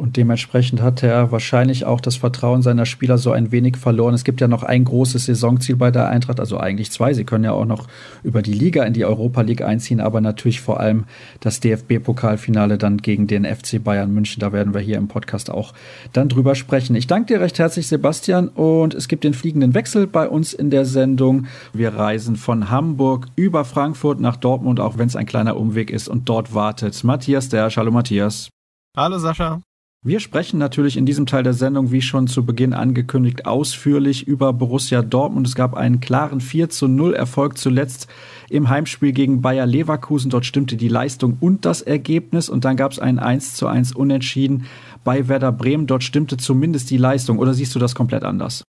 Und 0.00 0.16
dementsprechend 0.16 0.80
hat 0.80 1.02
er 1.02 1.32
wahrscheinlich 1.32 1.84
auch 1.84 2.00
das 2.00 2.16
Vertrauen 2.16 2.62
seiner 2.62 2.86
Spieler 2.86 3.18
so 3.18 3.30
ein 3.30 3.52
wenig 3.52 3.76
verloren. 3.76 4.14
Es 4.14 4.24
gibt 4.24 4.40
ja 4.40 4.48
noch 4.48 4.62
ein 4.62 4.84
großes 4.84 5.26
Saisonziel 5.26 5.76
bei 5.76 5.90
der 5.90 6.08
Eintracht, 6.08 6.40
also 6.40 6.56
eigentlich 6.56 6.90
zwei. 6.90 7.12
Sie 7.12 7.24
können 7.24 7.44
ja 7.44 7.52
auch 7.52 7.66
noch 7.66 7.88
über 8.22 8.40
die 8.40 8.54
Liga 8.54 8.84
in 8.84 8.94
die 8.94 9.04
Europa 9.04 9.42
League 9.42 9.60
einziehen, 9.60 10.00
aber 10.00 10.22
natürlich 10.22 10.62
vor 10.62 10.80
allem 10.80 11.04
das 11.40 11.60
DFB-Pokalfinale 11.60 12.78
dann 12.78 12.96
gegen 12.96 13.26
den 13.26 13.44
FC 13.44 13.84
Bayern 13.84 14.14
München. 14.14 14.40
Da 14.40 14.50
werden 14.50 14.72
wir 14.72 14.80
hier 14.80 14.96
im 14.96 15.08
Podcast 15.08 15.50
auch 15.50 15.74
dann 16.14 16.30
drüber 16.30 16.54
sprechen. 16.54 16.96
Ich 16.96 17.06
danke 17.06 17.34
dir 17.34 17.42
recht 17.42 17.58
herzlich, 17.58 17.86
Sebastian, 17.86 18.48
und 18.48 18.94
es 18.94 19.08
gibt 19.08 19.24
den 19.24 19.34
fliegenden 19.34 19.74
Wechsel 19.74 20.06
bei 20.06 20.26
uns 20.26 20.54
in 20.54 20.70
der 20.70 20.86
Sendung. 20.86 21.48
Wir 21.74 21.94
reisen 21.94 22.36
von 22.36 22.70
Hamburg 22.70 23.26
über 23.36 23.66
Frankfurt 23.66 24.20
nach 24.20 24.36
Dortmund, 24.36 24.80
auch 24.80 24.96
wenn 24.96 25.08
es 25.08 25.16
ein 25.16 25.26
kleiner 25.26 25.58
Umweg 25.58 25.90
ist, 25.90 26.08
und 26.08 26.30
dort 26.30 26.54
wartet 26.54 27.04
Matthias 27.04 27.50
der. 27.50 27.68
Hallo 27.68 27.90
Matthias. 27.90 28.48
Hallo 28.96 29.18
Sascha. 29.18 29.60
Wir 30.04 30.18
sprechen 30.18 30.58
natürlich 30.58 30.96
in 30.96 31.06
diesem 31.06 31.26
Teil 31.26 31.44
der 31.44 31.52
Sendung, 31.52 31.92
wie 31.92 32.02
schon 32.02 32.26
zu 32.26 32.44
Beginn 32.44 32.72
angekündigt, 32.72 33.46
ausführlich 33.46 34.26
über 34.26 34.52
Borussia 34.52 35.00
Dortmund. 35.00 35.46
Es 35.46 35.54
gab 35.54 35.74
einen 35.74 36.00
klaren 36.00 36.40
4 36.40 36.70
zu 36.70 36.88
0 36.88 37.14
Erfolg 37.14 37.56
zuletzt 37.56 38.08
im 38.50 38.68
Heimspiel 38.68 39.12
gegen 39.12 39.42
Bayer 39.42 39.64
Leverkusen. 39.64 40.28
Dort 40.28 40.44
stimmte 40.44 40.76
die 40.76 40.88
Leistung 40.88 41.36
und 41.38 41.64
das 41.64 41.82
Ergebnis 41.82 42.48
und 42.48 42.64
dann 42.64 42.76
gab 42.76 42.90
es 42.90 42.98
ein 42.98 43.20
1 43.20 43.54
zu 43.54 43.68
1 43.68 43.94
Unentschieden 43.94 44.64
bei 45.04 45.28
Werder 45.28 45.52
Bremen. 45.52 45.86
Dort 45.86 46.02
stimmte 46.02 46.36
zumindest 46.36 46.90
die 46.90 46.96
Leistung 46.96 47.38
oder 47.38 47.54
siehst 47.54 47.72
du 47.76 47.78
das 47.78 47.94
komplett 47.94 48.24
anders? 48.24 48.64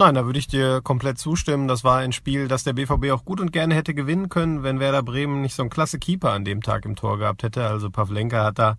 Nein, 0.00 0.14
da 0.14 0.24
würde 0.24 0.38
ich 0.38 0.46
dir 0.46 0.80
komplett 0.80 1.18
zustimmen. 1.18 1.68
Das 1.68 1.84
war 1.84 1.98
ein 1.98 2.12
Spiel, 2.12 2.48
das 2.48 2.64
der 2.64 2.72
BVB 2.72 3.10
auch 3.10 3.22
gut 3.26 3.38
und 3.38 3.52
gerne 3.52 3.74
hätte 3.74 3.92
gewinnen 3.92 4.30
können, 4.30 4.62
wenn 4.62 4.80
Werder 4.80 5.02
Bremen 5.02 5.42
nicht 5.42 5.54
so 5.54 5.62
einen 5.62 5.68
klasse 5.68 5.98
Keeper 5.98 6.32
an 6.32 6.46
dem 6.46 6.62
Tag 6.62 6.86
im 6.86 6.96
Tor 6.96 7.18
gehabt 7.18 7.42
hätte. 7.42 7.66
Also 7.66 7.90
Pavlenka 7.90 8.42
hat 8.42 8.58
da 8.58 8.78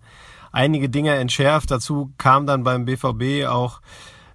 einige 0.50 0.88
Dinge 0.88 1.14
entschärft. 1.14 1.70
Dazu 1.70 2.12
kam 2.18 2.44
dann 2.44 2.64
beim 2.64 2.86
BVB 2.86 3.46
auch 3.46 3.80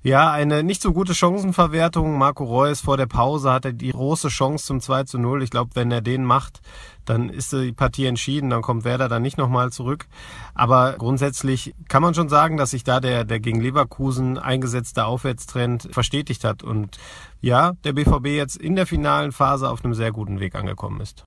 ja, 0.03 0.31
eine 0.31 0.63
nicht 0.63 0.81
so 0.81 0.93
gute 0.93 1.13
Chancenverwertung. 1.13 2.17
Marco 2.17 2.43
Reus 2.43 2.81
vor 2.81 2.97
der 2.97 3.07
Pause 3.07 3.51
hatte 3.51 3.73
die 3.73 3.91
große 3.91 4.29
Chance 4.29 4.65
zum 4.65 4.81
2 4.81 5.03
zu 5.03 5.17
0. 5.17 5.43
Ich 5.43 5.49
glaube, 5.49 5.71
wenn 5.73 5.91
er 5.91 6.01
den 6.01 6.23
macht, 6.23 6.61
dann 7.05 7.29
ist 7.29 7.53
die 7.53 7.71
Partie 7.71 8.05
entschieden, 8.05 8.49
dann 8.49 8.61
kommt 8.61 8.83
Werder 8.83 9.09
dann 9.09 9.21
nicht 9.21 9.37
nochmal 9.37 9.71
zurück. 9.71 10.05
Aber 10.53 10.93
grundsätzlich 10.97 11.73
kann 11.87 12.01
man 12.01 12.13
schon 12.13 12.29
sagen, 12.29 12.57
dass 12.57 12.71
sich 12.71 12.83
da 12.83 12.99
der, 12.99 13.23
der 13.23 13.39
gegen 13.39 13.61
Leverkusen 13.61 14.37
eingesetzte 14.37 15.05
Aufwärtstrend 15.05 15.89
verstetigt 15.91 16.43
hat 16.43 16.63
und 16.63 16.97
ja, 17.41 17.73
der 17.83 17.93
BVB 17.93 18.27
jetzt 18.27 18.57
in 18.57 18.75
der 18.75 18.87
finalen 18.87 19.31
Phase 19.31 19.69
auf 19.69 19.83
einem 19.83 19.93
sehr 19.93 20.11
guten 20.11 20.39
Weg 20.39 20.55
angekommen 20.55 21.01
ist. 21.01 21.23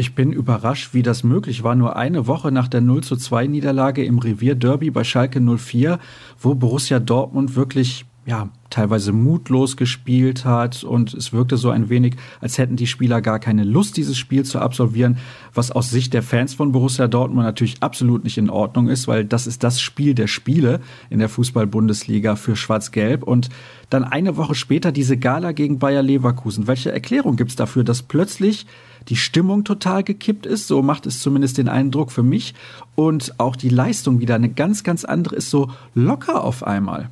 Ich 0.00 0.14
bin 0.14 0.32
überrascht, 0.32 0.94
wie 0.94 1.02
das 1.02 1.24
möglich 1.24 1.64
war. 1.64 1.74
Nur 1.74 1.96
eine 1.96 2.28
Woche 2.28 2.52
nach 2.52 2.68
der 2.68 2.80
0 2.80 3.02
zu 3.02 3.16
2 3.16 3.48
Niederlage 3.48 4.04
im 4.04 4.20
Revier 4.20 4.54
Derby 4.54 4.92
bei 4.92 5.02
Schalke 5.02 5.40
04, 5.40 5.98
wo 6.38 6.54
Borussia 6.54 7.00
Dortmund 7.00 7.56
wirklich 7.56 8.06
ja, 8.28 8.50
teilweise 8.68 9.12
mutlos 9.12 9.78
gespielt 9.78 10.44
hat 10.44 10.84
und 10.84 11.14
es 11.14 11.32
wirkte 11.32 11.56
so 11.56 11.70
ein 11.70 11.88
wenig, 11.88 12.16
als 12.42 12.58
hätten 12.58 12.76
die 12.76 12.86
Spieler 12.86 13.22
gar 13.22 13.38
keine 13.38 13.64
Lust, 13.64 13.96
dieses 13.96 14.18
Spiel 14.18 14.44
zu 14.44 14.58
absolvieren, 14.58 15.16
was 15.54 15.70
aus 15.70 15.88
Sicht 15.88 16.12
der 16.12 16.22
Fans 16.22 16.52
von 16.52 16.70
Borussia 16.70 17.08
Dortmund 17.08 17.46
natürlich 17.46 17.82
absolut 17.82 18.24
nicht 18.24 18.36
in 18.36 18.50
Ordnung 18.50 18.88
ist, 18.88 19.08
weil 19.08 19.24
das 19.24 19.46
ist 19.46 19.64
das 19.64 19.80
Spiel 19.80 20.12
der 20.12 20.26
Spiele 20.26 20.80
in 21.08 21.20
der 21.20 21.30
Fußball-Bundesliga 21.30 22.36
für 22.36 22.54
Schwarz-Gelb 22.54 23.22
und 23.22 23.48
dann 23.88 24.04
eine 24.04 24.36
Woche 24.36 24.54
später 24.54 24.92
diese 24.92 25.16
Gala 25.16 25.52
gegen 25.52 25.78
Bayer 25.78 26.02
Leverkusen. 26.02 26.66
Welche 26.66 26.92
Erklärung 26.92 27.36
gibt's 27.36 27.56
dafür, 27.56 27.82
dass 27.82 28.02
plötzlich 28.02 28.66
die 29.08 29.16
Stimmung 29.16 29.64
total 29.64 30.04
gekippt 30.04 30.44
ist, 30.44 30.68
so 30.68 30.82
macht 30.82 31.06
es 31.06 31.20
zumindest 31.20 31.56
den 31.56 31.70
Eindruck 31.70 32.12
für 32.12 32.22
mich. 32.22 32.54
Und 32.94 33.40
auch 33.40 33.56
die 33.56 33.70
Leistung 33.70 34.20
wieder 34.20 34.34
eine 34.34 34.50
ganz, 34.50 34.84
ganz 34.84 35.06
andere 35.06 35.36
ist, 35.36 35.48
so 35.48 35.70
locker 35.94 36.44
auf 36.44 36.62
einmal. 36.62 37.08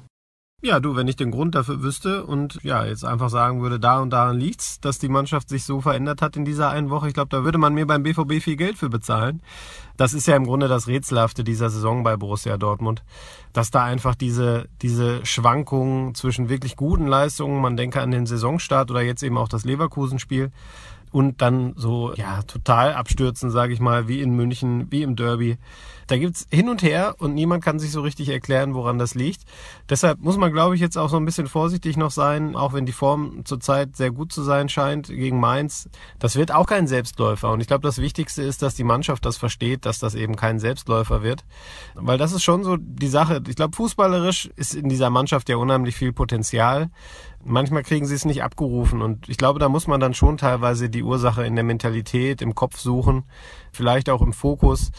Ja, 0.63 0.81
du, 0.81 0.97
wenn 0.97 1.07
ich 1.07 1.17
den 1.17 1.31
Grund 1.31 1.55
dafür 1.55 1.83
wüsste 1.83 2.25
und 2.25 2.59
ja, 2.63 2.87
jetzt 2.87 3.05
einfach 3.05 3.29
sagen 3.29 3.61
würde, 3.61 3.79
da 3.79 4.01
und 4.01 4.09
daran 4.09 4.39
liegt's, 4.39 4.81
dass 4.81 4.99
die 4.99 5.11
Mannschaft 5.11 5.51
sich 5.51 5.65
so 5.65 5.83
verändert 5.83 6.23
hat 6.23 6.35
in 6.35 6.47
dieser 6.47 6.71
einen 6.71 6.89
Woche, 6.89 7.09
ich 7.09 7.15
glaube, 7.15 7.29
da 7.29 7.45
würde 7.45 7.59
man 7.59 7.75
mir 7.75 7.87
beim 7.87 8.03
BVB 8.03 8.43
viel 8.43 8.57
Geld 8.57 8.79
für 8.79 8.89
bezahlen. 8.89 9.43
Das 9.99 10.15
ist 10.15 10.27
ja 10.27 10.35
im 10.35 10.47
Grunde 10.47 10.67
das 10.67 10.89
Rätselhafte 10.89 11.45
dieser 11.45 11.69
Saison 11.69 12.03
bei 12.05 12.17
Borussia 12.17 12.57
Dortmund, 12.57 13.05
dass 13.53 13.71
da 13.71 13.85
einfach 13.85 14.15
diese, 14.15 14.67
diese 14.81 15.25
Schwankungen 15.27 16.15
zwischen 16.15 16.49
wirklich 16.49 16.75
guten 16.77 17.07
Leistungen, 17.07 17.61
man 17.61 17.77
denke 17.77 18.01
an 18.01 18.11
den 18.11 18.25
Saisonstart 18.25 18.91
oder 18.91 19.03
jetzt 19.03 19.23
eben 19.23 19.37
auch 19.37 19.49
das 19.49 19.67
Leverkusen-Spiel, 19.67 20.53
und 21.13 21.41
dann 21.41 21.73
so 21.77 22.13
ja 22.15 22.43
total 22.43 22.93
abstürzen, 22.93 23.51
sage 23.51 23.73
ich 23.73 23.81
mal, 23.81 24.09
wie 24.09 24.21
in 24.21 24.35
München, 24.35 24.91
wie 24.91 25.03
im 25.03 25.17
Derby. 25.17 25.57
Da 26.07 26.17
gibt's 26.17 26.47
hin 26.51 26.69
und 26.69 26.83
her 26.83 27.17
und 27.19 27.35
niemand 27.35 27.65
kann 27.65 27.79
sich 27.79 27.91
so 27.91 28.01
richtig 28.01 28.29
erklären, 28.29 28.75
woran 28.75 28.99
das 28.99 29.15
liegt. 29.15 29.43
Deshalb 29.89 30.21
muss 30.21 30.37
man, 30.37 30.53
glaube 30.53 30.75
ich, 30.75 30.81
jetzt 30.81 30.97
auch 30.97 31.09
so 31.09 31.17
ein 31.17 31.25
bisschen 31.25 31.49
vorsichtig 31.49 31.97
noch 31.97 32.11
sein, 32.11 32.55
auch 32.55 32.73
wenn 32.73 32.87
die 32.87 32.93
Form 32.93 33.45
zurzeit 33.45 33.97
sehr 33.97 34.11
gut 34.11 34.33
zu 34.33 34.43
sein 34.43 34.69
scheint 34.69 35.09
gegen 35.09 35.41
Mainz. 35.41 35.89
Das 36.19 36.37
wird 36.37 36.53
auch 36.53 36.67
kein 36.67 36.87
Selbstläufer. 36.87 37.51
Und 37.51 37.61
ich 37.61 37.67
glaube, 37.67 37.83
das 37.83 37.99
Wichtigste 37.99 38.43
ist, 38.43 38.63
dass 38.63 38.75
die 38.75 38.85
Mannschaft 38.85 39.25
das 39.25 39.37
versteht, 39.37 39.85
dass 39.85 39.99
das 39.99 40.15
eben 40.15 40.37
kein 40.37 40.59
Selbstläufer 40.59 41.23
wird. 41.23 41.45
Weil 41.95 42.19
das 42.19 42.33
ist 42.33 42.45
schon 42.45 42.63
so 42.63 42.77
die 42.77 43.09
Sache. 43.09 43.43
Ich 43.49 43.57
glaube, 43.57 43.77
fußballerisch 43.77 44.51
ist 44.57 44.75
in 44.75 44.89
dieser 44.89 45.11
Mannschaft 45.11 45.49
ja 45.49 45.57
unheimlich 45.57 45.97
viel 45.97 46.13
Potenzial 46.13 46.91
manchmal 47.47 47.83
kriegen 47.83 48.07
sie 48.07 48.15
es 48.15 48.25
nicht 48.25 48.43
abgerufen. 48.43 49.03
Und 49.03 49.29
ich 49.29 49.37
glaube, 49.37 49.59
da 49.59 49.69
muss 49.69 49.87
man 49.87 50.01
dann 50.01 50.15
schon 50.15 50.37
teilweise 50.37 50.91
die 50.91 51.03
Ursache 51.03 51.47
in 51.47 51.55
der 51.55 51.65
Mentalität, 51.65 52.43
im 52.43 52.55
Kopf 52.55 52.79
suchen, 52.79 53.25
vielleicht 53.73 54.11
auch 54.11 54.21
im 54.21 54.33
Fokus 54.33 54.91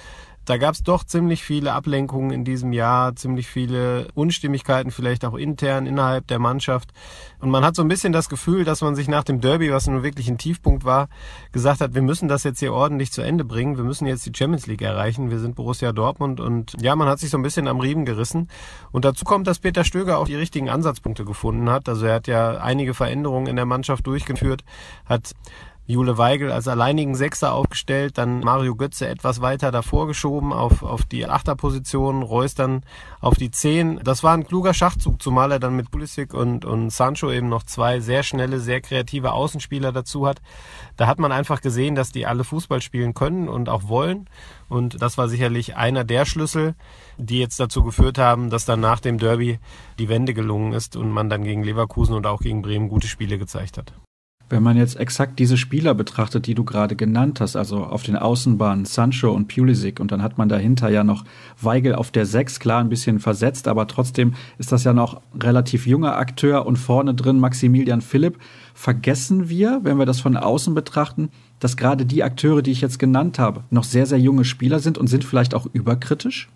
da 0.48 0.56
gab 0.56 0.76
es 0.76 0.82
doch 0.82 1.04
ziemlich 1.04 1.44
viele 1.44 1.74
Ablenkungen 1.74 2.32
in 2.32 2.46
diesem 2.46 2.72
Jahr, 2.72 3.14
ziemlich 3.18 3.48
viele 3.48 4.08
Unstimmigkeiten, 4.14 4.92
vielleicht 4.92 5.26
auch 5.26 5.36
intern 5.36 5.86
innerhalb 5.86 6.26
der 6.28 6.40
Mannschaft. 6.40 6.94
Und 7.42 7.50
man 7.50 7.66
hat 7.66 7.76
so 7.76 7.82
ein 7.82 7.90
bisschen 7.90 8.14
das 8.14 8.30
Gefühl, 8.30 8.64
dass 8.64 8.82
man 8.82 8.96
sich 8.96 9.10
nach 9.10 9.26
dem 9.26 9.42
Derby, 9.42 9.74
was 9.74 9.88
nun 9.88 10.04
wirklich 10.04 10.30
ein 10.30 10.38
Tiefpunkt 10.38 10.86
war, 10.86 11.10
gesagt 11.52 11.82
hat, 11.82 11.96
wir 11.96 12.02
müssen 12.02 12.30
das 12.30 12.46
jetzt 12.46 12.60
hier 12.60 12.72
ordentlich 12.72 13.12
zu 13.12 13.22
Ende 13.22 13.44
bringen. 13.44 13.76
Wir 13.76 13.84
müssen 13.84 14.08
jetzt 14.08 14.26
die 14.26 14.32
Champions 14.34 14.68
League 14.68 14.82
erreichen. 14.82 15.30
Wir 15.30 15.40
sind 15.40 15.56
Borussia 15.56 15.92
Dortmund 15.92 16.40
und 16.40 16.78
ja, 16.82 16.96
man 16.96 17.10
hat 17.10 17.20
sich 17.20 17.30
so 17.30 17.38
ein 17.38 17.44
bisschen 17.44 17.68
am 17.68 17.82
Riemen 17.82 18.06
gerissen. 18.06 18.48
Und 18.94 19.04
dazu 19.04 19.26
kommt, 19.26 19.48
dass 19.48 19.60
Peter 19.60 19.84
Stöger 19.84 20.18
auch 20.18 20.28
die 20.28 20.36
richtigen 20.36 20.70
Ansatzpunkte 20.70 21.26
gefunden 21.26 21.70
hat. 21.70 21.90
Also 21.90 22.06
er 22.06 22.16
hat 22.16 22.28
ja 22.28 22.58
einige 22.60 22.94
Veränderungen 22.94 23.48
in 23.48 23.58
der 23.58 23.66
Mannschaft 23.66 24.08
durchgeführt, 24.08 24.64
hat 25.06 25.34
Jule 25.90 26.18
Weigel 26.18 26.52
als 26.52 26.68
alleinigen 26.68 27.16
Sechser 27.16 27.54
aufgestellt, 27.54 28.18
dann 28.18 28.42
Mario 28.42 28.76
Götze 28.76 29.08
etwas 29.08 29.40
weiter 29.40 29.72
davor 29.72 30.06
geschoben 30.06 30.52
auf, 30.52 30.84
auf 30.84 31.06
die 31.06 31.26
Achterposition, 31.26 32.24
Reus 32.24 32.56
dann 32.56 32.84
auf 33.22 33.36
die 33.36 33.52
Zehn. 33.52 34.02
Das 34.04 34.22
war 34.22 34.34
ein 34.34 34.46
kluger 34.46 34.74
Schachzug, 34.74 35.22
zumal 35.22 35.54
er 35.54 35.60
dann 35.60 35.78
mit 35.78 35.90
Pulisic 35.90 36.34
und, 36.34 36.66
und 36.66 36.90
Sancho 36.90 37.32
eben 37.32 37.48
noch 37.48 37.64
zwei 37.64 38.02
sehr 38.02 38.24
schnelle, 38.24 38.60
sehr 38.60 38.82
kreative 38.82 39.32
Außenspieler 39.32 39.94
dazu 39.94 40.28
hat. 40.28 40.42
Da 40.98 41.08
hat 41.08 41.20
man 41.20 41.32
einfach 41.32 41.62
gesehen, 41.62 41.96
dass 41.96 42.12
die 42.12 42.26
alle 42.26 42.44
Fußball 42.44 42.82
spielen 42.82 43.14
können 43.14 43.48
und 43.48 43.70
auch 43.70 43.88
wollen. 43.88 44.30
Und 44.68 45.02
das 45.02 45.18
war 45.18 45.30
sicherlich 45.30 45.78
einer 45.78 46.04
der 46.04 46.26
Schlüssel, 46.26 46.76
die 47.18 47.40
jetzt 47.40 47.62
dazu 47.62 47.82
geführt 47.84 48.18
haben, 48.18 48.50
dass 48.50 48.66
dann 48.66 48.82
nach 48.82 49.00
dem 49.00 49.20
Derby 49.20 49.58
die 50.00 50.10
Wende 50.10 50.34
gelungen 50.34 50.74
ist 50.74 50.98
und 50.98 51.12
man 51.12 51.30
dann 51.30 51.46
gegen 51.46 51.64
Leverkusen 51.64 52.14
und 52.14 52.28
auch 52.28 52.42
gegen 52.42 52.62
Bremen 52.62 52.90
gute 52.90 53.08
Spiele 53.08 53.38
gezeigt 53.38 53.78
hat. 53.78 53.94
Wenn 54.50 54.64
man 54.64 54.78
jetzt 54.78 54.98
exakt 54.98 55.40
diese 55.40 55.58
Spieler 55.58 55.94
betrachtet, 55.94 56.48
die 56.48 56.56
du 56.56 56.64
gerade 56.64 56.96
genannt 56.96 57.42
hast, 57.42 57.58
also 57.58 57.84
auf 57.84 58.04
den 58.04 58.16
Außenbahnen 58.16 58.86
Sancho 58.86 59.34
und 59.34 59.50
Pulisic 59.50 60.00
und 60.00 60.14
dann 60.14 60.24
hat 60.24 60.38
man 60.38 60.48
dahinter 60.48 60.88
ja 60.88 61.04
noch 61.04 61.26
Weigel 61.62 61.96
auf 61.96 62.12
der 62.12 62.26
Sechs, 62.26 62.62
klar 62.62 62.80
ein 62.80 62.88
bisschen 62.88 63.20
versetzt, 63.20 63.68
aber 63.68 63.88
trotzdem 63.88 64.36
ist 64.58 64.72
das 64.72 64.86
ja 64.86 64.94
noch 64.94 65.22
relativ 65.38 65.86
junger 65.86 66.16
Akteur 66.16 66.66
und 66.66 66.78
vorne 66.78 67.14
drin 67.14 67.42
Maximilian 67.42 68.00
Philipp. 68.00 68.38
Vergessen 68.74 69.50
wir, 69.50 69.82
wenn 69.84 69.98
wir 69.98 70.06
das 70.06 70.22
von 70.22 70.38
außen 70.38 70.74
betrachten, 70.74 71.30
dass 71.60 71.76
gerade 71.76 72.06
die 72.06 72.24
Akteure, 72.24 72.62
die 72.62 72.72
ich 72.72 72.80
jetzt 72.80 73.00
genannt 73.00 73.40
habe, 73.40 73.66
noch 73.70 73.84
sehr, 73.84 74.06
sehr 74.06 74.20
junge 74.20 74.46
Spieler 74.46 74.80
sind 74.80 74.98
und 74.98 75.08
sind 75.08 75.26
vielleicht 75.26 75.56
auch 75.56 75.68
überkritisch? 75.74 76.48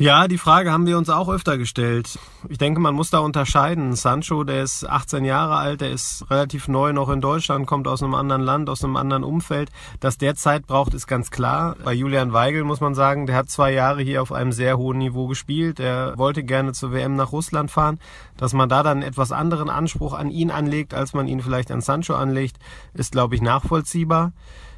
Ja, 0.00 0.28
die 0.28 0.38
Frage 0.38 0.72
haben 0.72 0.86
wir 0.86 0.96
uns 0.96 1.10
auch 1.10 1.28
öfter 1.28 1.58
gestellt. 1.58 2.18
Ich 2.48 2.56
denke, 2.56 2.80
man 2.80 2.94
muss 2.94 3.10
da 3.10 3.18
unterscheiden. 3.18 3.94
Sancho, 3.94 4.44
der 4.44 4.62
ist 4.62 4.88
18 4.88 5.26
Jahre 5.26 5.56
alt, 5.56 5.82
der 5.82 5.90
ist 5.90 6.24
relativ 6.30 6.68
neu 6.68 6.94
noch 6.94 7.10
in 7.10 7.20
Deutschland, 7.20 7.66
kommt 7.66 7.86
aus 7.86 8.02
einem 8.02 8.14
anderen 8.14 8.40
Land, 8.40 8.70
aus 8.70 8.82
einem 8.82 8.96
anderen 8.96 9.24
Umfeld. 9.24 9.68
Dass 10.00 10.16
der 10.16 10.36
Zeit 10.36 10.66
braucht, 10.66 10.94
ist 10.94 11.06
ganz 11.06 11.30
klar. 11.30 11.76
Bei 11.84 11.92
Julian 11.92 12.32
Weigel 12.32 12.64
muss 12.64 12.80
man 12.80 12.94
sagen, 12.94 13.26
der 13.26 13.36
hat 13.36 13.50
zwei 13.50 13.74
Jahre 13.74 14.00
hier 14.00 14.22
auf 14.22 14.32
einem 14.32 14.52
sehr 14.52 14.78
hohen 14.78 14.96
Niveau 14.96 15.26
gespielt. 15.26 15.80
Er 15.80 16.16
wollte 16.16 16.44
gerne 16.44 16.72
zur 16.72 16.92
WM 16.92 17.14
nach 17.14 17.32
Russland 17.32 17.70
fahren. 17.70 18.00
Dass 18.38 18.54
man 18.54 18.70
da 18.70 18.82
dann 18.82 19.02
einen 19.02 19.06
etwas 19.06 19.32
anderen 19.32 19.68
Anspruch 19.68 20.14
an 20.14 20.30
ihn 20.30 20.50
anlegt, 20.50 20.94
als 20.94 21.12
man 21.12 21.28
ihn 21.28 21.42
vielleicht 21.42 21.70
an 21.70 21.82
Sancho 21.82 22.14
anlegt, 22.14 22.56
ist, 22.94 23.12
glaube 23.12 23.34
ich, 23.34 23.42
nachvollziehbar. 23.42 24.32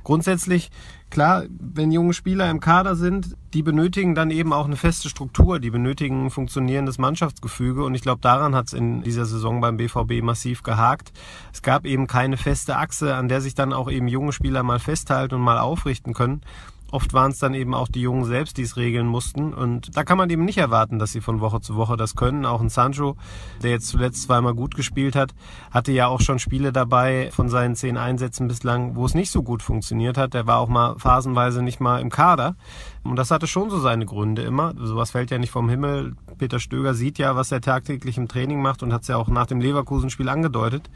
Grundsätzlich, 0.04 0.70
klar, 1.10 1.44
wenn 1.48 1.92
junge 1.92 2.14
Spieler 2.14 2.50
im 2.50 2.60
Kader 2.60 2.96
sind, 2.96 3.36
die 3.54 3.62
benötigen 3.62 4.14
dann 4.14 4.30
eben 4.30 4.52
auch 4.52 4.64
eine 4.64 4.76
feste 4.76 5.08
Struktur, 5.08 5.60
die 5.60 5.70
benötigen 5.70 6.26
ein 6.26 6.30
funktionierendes 6.30 6.98
Mannschaftsgefüge 6.98 7.84
und 7.84 7.94
ich 7.94 8.02
glaube, 8.02 8.20
daran 8.20 8.54
hat 8.54 8.68
es 8.68 8.72
in 8.72 9.02
dieser 9.02 9.26
Saison 9.26 9.60
beim 9.60 9.76
BVB 9.76 10.22
massiv 10.22 10.62
gehakt. 10.62 11.12
Es 11.52 11.62
gab 11.62 11.84
eben 11.86 12.06
keine 12.06 12.36
feste 12.36 12.76
Achse, 12.76 13.14
an 13.14 13.28
der 13.28 13.40
sich 13.40 13.54
dann 13.54 13.72
auch 13.72 13.90
eben 13.90 14.08
junge 14.08 14.32
Spieler 14.32 14.62
mal 14.62 14.78
festhalten 14.78 15.36
und 15.36 15.42
mal 15.42 15.58
aufrichten 15.58 16.14
können. 16.14 16.40
Oft 16.92 17.14
waren 17.14 17.31
es 17.33 17.38
dann 17.38 17.55
eben 17.55 17.74
auch 17.74 17.88
die 17.88 18.02
Jungen 18.02 18.26
selbst, 18.26 18.59
die 18.59 18.62
es 18.62 18.76
regeln 18.76 19.07
mussten. 19.07 19.55
Und 19.55 19.96
da 19.96 20.05
kann 20.05 20.18
man 20.18 20.28
eben 20.28 20.44
nicht 20.44 20.59
erwarten, 20.59 20.98
dass 20.98 21.11
sie 21.11 21.22
von 21.22 21.40
Woche 21.40 21.62
zu 21.62 21.74
Woche 21.74 21.96
das 21.96 22.14
können. 22.14 22.44
Auch 22.44 22.61
ein 22.61 22.68
Sancho, 22.68 23.16
der 23.62 23.70
jetzt 23.70 23.88
zuletzt 23.88 24.22
zweimal 24.24 24.55
gut 24.55 24.74
gespielt 24.74 25.16
hat, 25.16 25.35
hatte 25.70 25.90
ja 25.90 26.09
auch 26.09 26.20
schon 26.20 26.38
Spiele 26.38 26.70
dabei 26.70 27.31
von 27.33 27.48
seinen 27.48 27.76
zehn 27.76 27.96
Einsätzen 27.96 28.46
bislang, 28.46 28.94
wo 28.94 29.07
es 29.07 29.14
nicht 29.14 29.31
so 29.31 29.42
gut 29.42 29.62
funktioniert 29.62 30.18
hat. 30.18 30.35
Der 30.35 30.46
war 30.46 30.59
auch 30.59 30.68
mal 30.68 30.98
phasenweise 30.98 31.62
nicht 31.62 31.81
mal 31.81 31.98
im 31.98 32.11
Kader. 32.11 32.57
Und 33.05 33.16
das 33.16 33.31
hatte 33.31 33.46
schon 33.46 33.70
so 33.70 33.81
seine 33.81 34.05
Gründe 34.05 34.42
immer. 34.42 34.74
Sowas 34.76 35.12
fällt 35.12 35.31
ja 35.31 35.38
nicht 35.38 35.50
vom 35.50 35.70
Himmel. 35.70 36.14
Peter 36.37 36.61
Stöger 36.61 36.92
sieht 36.92 37.16
ja, 37.16 37.37
was 37.37 37.50
er 37.52 37.62
tagtäglich 37.62 38.18
im 38.18 38.28
Training 38.28 38.61
macht 38.61 38.83
und 38.83 38.92
hat 38.92 39.02
es 39.02 39.09
ja 39.09 39.16
auch 39.16 39.28
nach 39.28 39.46
dem 39.46 39.61
Leverkusen-Spiel 39.61 40.28
angedeutet, 40.28 40.90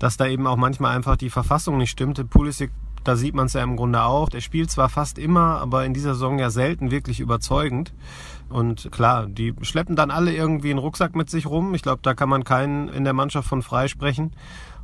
dass 0.00 0.16
da 0.16 0.26
eben 0.26 0.48
auch 0.48 0.56
manchmal 0.56 0.96
einfach 0.96 1.16
die 1.16 1.30
Verfassung 1.30 1.78
nicht 1.78 1.90
stimmte. 1.90 2.24
Pulisic 2.24 2.72
da 3.06 3.16
sieht 3.16 3.34
man 3.34 3.46
es 3.46 3.52
ja 3.52 3.62
im 3.62 3.76
Grunde 3.76 4.02
auch. 4.02 4.28
Der 4.28 4.40
spielt 4.40 4.70
zwar 4.70 4.88
fast 4.88 5.18
immer, 5.18 5.60
aber 5.60 5.84
in 5.84 5.94
dieser 5.94 6.14
Saison 6.14 6.38
ja 6.38 6.50
selten 6.50 6.90
wirklich 6.90 7.20
überzeugend. 7.20 7.92
Und 8.48 8.90
klar, 8.90 9.26
die 9.26 9.54
schleppen 9.62 9.96
dann 9.96 10.10
alle 10.10 10.34
irgendwie 10.34 10.70
einen 10.70 10.78
Rucksack 10.78 11.14
mit 11.14 11.30
sich 11.30 11.46
rum. 11.46 11.74
Ich 11.74 11.82
glaube, 11.82 12.00
da 12.02 12.14
kann 12.14 12.28
man 12.28 12.44
keinen 12.44 12.88
in 12.88 13.04
der 13.04 13.12
Mannschaft 13.12 13.48
von 13.48 13.62
freisprechen. 13.62 14.32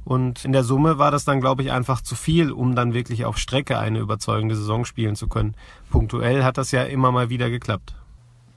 Und 0.05 0.45
in 0.45 0.53
der 0.53 0.65
Summe 0.65 0.99
war 0.99 1.11
das 1.11 1.25
dann, 1.25 1.41
glaube 1.41 1.63
ich, 1.63 1.71
einfach 1.71 2.01
zu 2.01 2.15
viel, 2.15 2.51
um 2.51 2.75
dann 2.75 2.93
wirklich 2.93 3.25
auf 3.25 3.39
Strecke 3.39 3.79
eine 3.79 4.01
überzeugende 4.01 4.57
Saison 4.57 4.85
spielen 4.85 5.15
zu 5.15 5.29
können. 5.29 5.55
Punktuell 5.91 6.43
hat 6.45 6.59
das 6.59 6.73
ja 6.73 6.83
immer 6.83 7.13
mal 7.13 7.31
wieder 7.31 7.51
geklappt. 7.51 7.95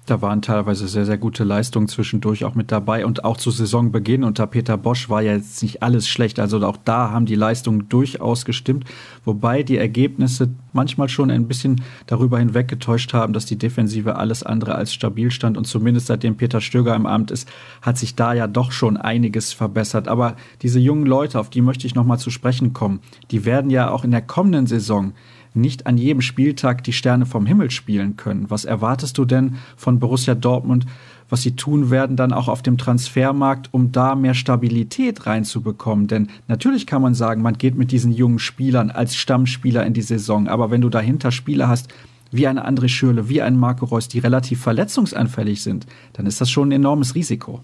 Da 0.06 0.22
waren 0.22 0.44
teilweise 0.44 0.88
sehr, 0.88 1.06
sehr 1.06 1.18
gute 1.18 1.44
Leistungen 1.44 1.88
zwischendurch 1.88 2.46
auch 2.46 2.54
mit 2.54 2.72
dabei 2.72 3.08
und 3.08 3.24
auch 3.24 3.38
zu 3.38 3.50
Saisonbeginn 3.50 4.24
unter 4.24 4.46
Peter 4.46 4.78
Bosch 4.78 5.10
war 5.10 5.24
ja 5.24 5.34
jetzt 5.34 5.63
nicht 5.63 5.82
alles 5.82 6.08
schlecht. 6.08 6.39
Also 6.39 6.63
auch 6.63 6.78
da 6.78 7.10
haben 7.10 7.26
die 7.26 7.34
Leistungen 7.34 7.89
durchaus 7.89 8.46
gestimmt, 8.46 8.86
wobei 9.24 9.63
die 9.63 9.78
Ergebnisse 9.78 10.50
manchmal 10.74 11.10
schon 11.10 11.32
ein 11.32 11.48
bisschen 11.48 11.82
darüber 12.06 12.38
hinweggetäuscht 12.38 13.13
haben, 13.13 13.34
dass 13.34 13.48
die 13.48 13.58
Defensive 13.58 14.15
alles 14.15 14.44
andere 14.44 14.76
als 14.76 14.94
stabil 14.94 15.32
stand 15.32 15.58
und 15.58 15.65
zumindest 15.65 16.06
seitdem 16.06 16.38
Peter 16.38 16.62
Stöger 16.62 16.96
im 16.96 17.08
Amt 17.08 17.32
ist, 17.32 17.50
hat 17.82 17.98
sich 17.98 18.13
da 18.13 18.36
ja 18.36 18.46
doch 18.46 18.72
schon 18.72 18.98
einiges 18.98 19.54
verbessert. 19.54 20.08
Aber 20.08 20.36
diese 20.62 20.80
jungen 20.80 21.08
Leute, 21.08 21.39
auf 21.39 21.50
die 21.50 21.62
möchte 21.62 21.88
ich 21.88 21.96
nochmal 21.96 22.20
zu 22.20 22.30
sprechen 22.30 22.74
kommen, 22.74 23.00
die 23.32 23.44
werden 23.44 23.72
ja 23.72 23.89
auch 23.89 24.04
in 24.04 24.12
der 24.12 24.22
kommenden 24.22 24.68
Saison 24.68 25.13
nicht 25.56 25.88
an 25.88 25.98
jedem 25.98 26.22
Spieltag 26.22 26.84
die 26.84 26.94
Sterne 26.94 27.26
vom 27.26 27.46
Himmel 27.46 27.72
spielen 27.72 28.18
können. 28.18 28.50
Was 28.50 28.65
erwartest 28.65 29.18
du 29.18 29.26
denn 29.26 29.56
von 29.76 30.00
Borussia 30.00 30.36
Dortmund, 30.36 30.86
was 31.30 31.41
sie 31.41 31.56
tun 31.56 31.89
werden 31.89 32.15
dann 32.15 32.34
auch 32.34 32.48
auf 32.48 32.62
dem 32.62 32.78
Transfermarkt, 32.78 33.70
um 33.72 33.91
da 33.91 34.15
mehr 34.15 34.34
Stabilität 34.34 35.26
reinzubekommen? 35.26 36.08
Denn 36.08 36.30
natürlich 36.48 36.86
kann 36.86 37.02
man 37.02 37.15
sagen, 37.15 37.41
man 37.41 37.58
geht 37.58 37.76
mit 37.76 37.91
diesen 37.91 38.12
jungen 38.12 38.39
Spielern 38.39 38.91
als 38.91 39.15
Stammspieler 39.15 39.86
in 39.86 39.94
die 39.94 40.02
Saison, 40.02 40.48
aber 40.48 40.72
wenn 40.72 40.82
du 40.82 40.89
dahinter 40.89 41.32
Spieler 41.32 41.68
hast, 41.68 41.89
wie 42.32 42.48
eine 42.48 42.68
André 42.68 42.89
Schürle, 42.89 43.30
wie 43.30 43.41
ein 43.41 43.58
Marco 43.58 43.86
Reus, 43.86 44.08
die 44.08 44.20
relativ 44.20 44.62
verletzungsanfällig 44.62 45.62
sind, 45.62 45.86
dann 46.13 46.26
ist 46.26 46.41
das 46.41 46.50
schon 46.50 46.70
ein 46.70 46.74
enormes 46.74 47.15
Risiko. 47.15 47.62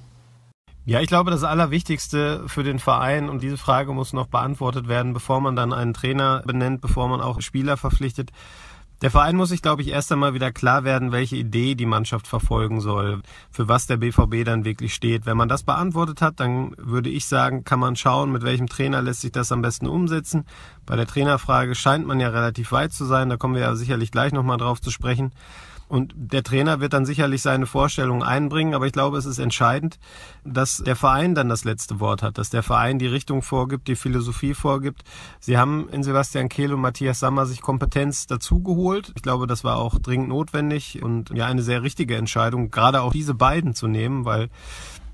Ja, 0.84 1.00
ich 1.00 1.08
glaube, 1.08 1.30
das 1.30 1.44
Allerwichtigste 1.44 2.44
für 2.48 2.64
den 2.64 2.80
Verein, 2.80 3.30
und 3.30 3.44
diese 3.44 3.58
Frage 3.58 3.94
muss 3.94 4.14
noch 4.14 4.26
beantwortet 4.26 4.88
werden, 4.88 5.14
bevor 5.14 5.40
man 5.40 5.56
dann 5.56 5.74
einen 5.74 5.94
Trainer 5.94 6.42
benennt, 6.44 6.82
bevor 6.82 7.08
man 7.08 7.22
auch 7.22 7.40
Spieler 7.40 7.78
verpflichtet. 7.78 8.32
Der 9.04 9.12
Verein 9.12 9.36
muss 9.36 9.50
sich, 9.50 9.62
glaube 9.62 9.84
ich, 9.84 9.90
erst 9.90 10.12
einmal 10.12 10.34
wieder 10.36 10.52
klar 10.52 10.84
werden, 10.84 11.12
welche 11.12 11.36
Idee 11.36 11.74
die 11.74 11.88
Mannschaft 11.88 12.28
verfolgen 12.28 12.82
soll, 12.82 13.22
für 13.52 13.68
was 13.68 13.88
der 13.88 13.98
BVB 13.98 14.44
dann 14.44 14.66
wirklich 14.66 14.94
steht. 14.94 15.26
Wenn 15.26 15.38
man 15.38 15.50
das 15.50 15.64
beantwortet 15.64 16.22
hat, 16.22 16.40
dann 16.40 16.76
würde 16.78 17.10
ich 17.10 17.26
sagen, 17.26 17.64
kann 17.64 17.80
man 17.80 17.96
schauen, 17.96 18.32
mit 18.32 18.44
welchem 18.44 18.68
Trainer 18.68 19.02
lässt 19.02 19.22
sich 19.22 19.32
das 19.32 19.52
am 19.52 19.64
besten 19.64 19.88
umsetzen. 19.88 20.46
Bei 20.86 20.96
der 20.96 21.08
Trainerfrage 21.08 21.74
scheint 21.74 22.06
man 22.06 22.20
ja 22.20 22.30
relativ 22.30 22.72
weit 22.72 22.94
zu 22.94 23.06
sein, 23.06 23.30
da 23.30 23.38
kommen 23.38 23.56
wir 23.56 23.62
ja 23.62 23.76
sicherlich 23.76 24.12
gleich 24.12 24.34
nochmal 24.34 24.58
drauf 24.58 24.82
zu 24.82 24.92
sprechen. 24.92 25.32
Und 25.92 26.14
der 26.16 26.42
Trainer 26.42 26.80
wird 26.80 26.94
dann 26.94 27.06
sicherlich 27.06 27.42
seine 27.42 27.66
Vorstellungen 27.66 28.24
einbringen, 28.24 28.76
aber 28.76 28.86
ich 28.86 28.94
glaube, 28.94 29.18
es 29.18 29.26
ist 29.26 29.40
entscheidend, 29.40 30.00
dass 30.46 30.78
der 30.78 30.96
Verein 30.96 31.36
dann 31.36 31.50
das 31.50 31.66
letzte 31.66 32.00
Wort 32.00 32.24
hat, 32.24 32.38
dass 32.38 32.50
der 32.50 32.64
Verein 32.64 32.98
die 32.98 33.08
Richtung 33.08 33.42
vorgibt, 33.42 33.90
die 33.90 33.98
Philosophie 33.98 34.54
vorgibt. 34.54 35.04
Sie 35.42 35.58
haben 35.58 35.90
in 35.90 36.02
Sebastian 36.02 36.48
Kehl 36.48 36.74
und 36.74 36.80
Matthias 36.80 37.20
Sammer 37.20 37.46
sich 37.46 37.60
Kompetenz 37.60 38.26
dazugeholt. 38.26 39.12
Ich 39.18 39.22
glaube, 39.22 39.48
das 39.48 39.66
war 39.66 39.80
auch 39.80 40.00
dringend 40.00 40.30
notwendig 40.30 41.04
und 41.04 41.30
ja 41.32 41.48
eine 41.48 41.62
sehr 41.62 41.84
richtige 41.84 42.16
Entscheidung, 42.16 42.72
gerade 42.72 43.02
auch 43.02 43.12
diese 43.12 43.34
beiden 43.34 43.76
zu 43.76 43.90
nehmen, 43.90 44.24
weil 44.24 44.48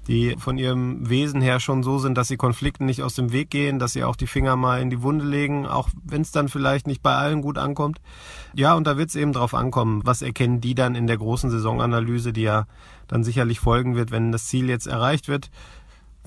die 0.07 0.35
von 0.37 0.57
ihrem 0.57 1.09
Wesen 1.09 1.41
her 1.41 1.59
schon 1.59 1.83
so 1.83 1.99
sind, 1.99 2.17
dass 2.17 2.29
sie 2.29 2.37
Konflikten 2.37 2.85
nicht 2.85 3.03
aus 3.03 3.15
dem 3.15 3.31
Weg 3.31 3.49
gehen, 3.49 3.79
dass 3.79 3.93
sie 3.93 4.03
auch 4.03 4.15
die 4.15 4.27
Finger 4.27 4.55
mal 4.55 4.81
in 4.81 4.89
die 4.89 5.01
Wunde 5.01 5.25
legen, 5.25 5.65
auch 5.65 5.89
wenn 6.03 6.21
es 6.21 6.31
dann 6.31 6.47
vielleicht 6.47 6.87
nicht 6.87 7.03
bei 7.03 7.13
allen 7.13 7.41
gut 7.41 7.57
ankommt. 7.57 7.99
Ja, 8.53 8.75
und 8.75 8.87
da 8.87 8.97
wird 8.97 9.09
es 9.09 9.15
eben 9.15 9.33
drauf 9.33 9.53
ankommen, 9.53 10.01
was 10.05 10.21
erkennen 10.21 10.61
die 10.61 10.75
dann 10.75 10.95
in 10.95 11.07
der 11.07 11.17
großen 11.17 11.49
Saisonanalyse, 11.49 12.33
die 12.33 12.43
ja 12.43 12.65
dann 13.07 13.23
sicherlich 13.23 13.59
folgen 13.59 13.95
wird, 13.95 14.11
wenn 14.11 14.31
das 14.31 14.45
Ziel 14.45 14.69
jetzt 14.69 14.87
erreicht 14.87 15.27
wird 15.27 15.49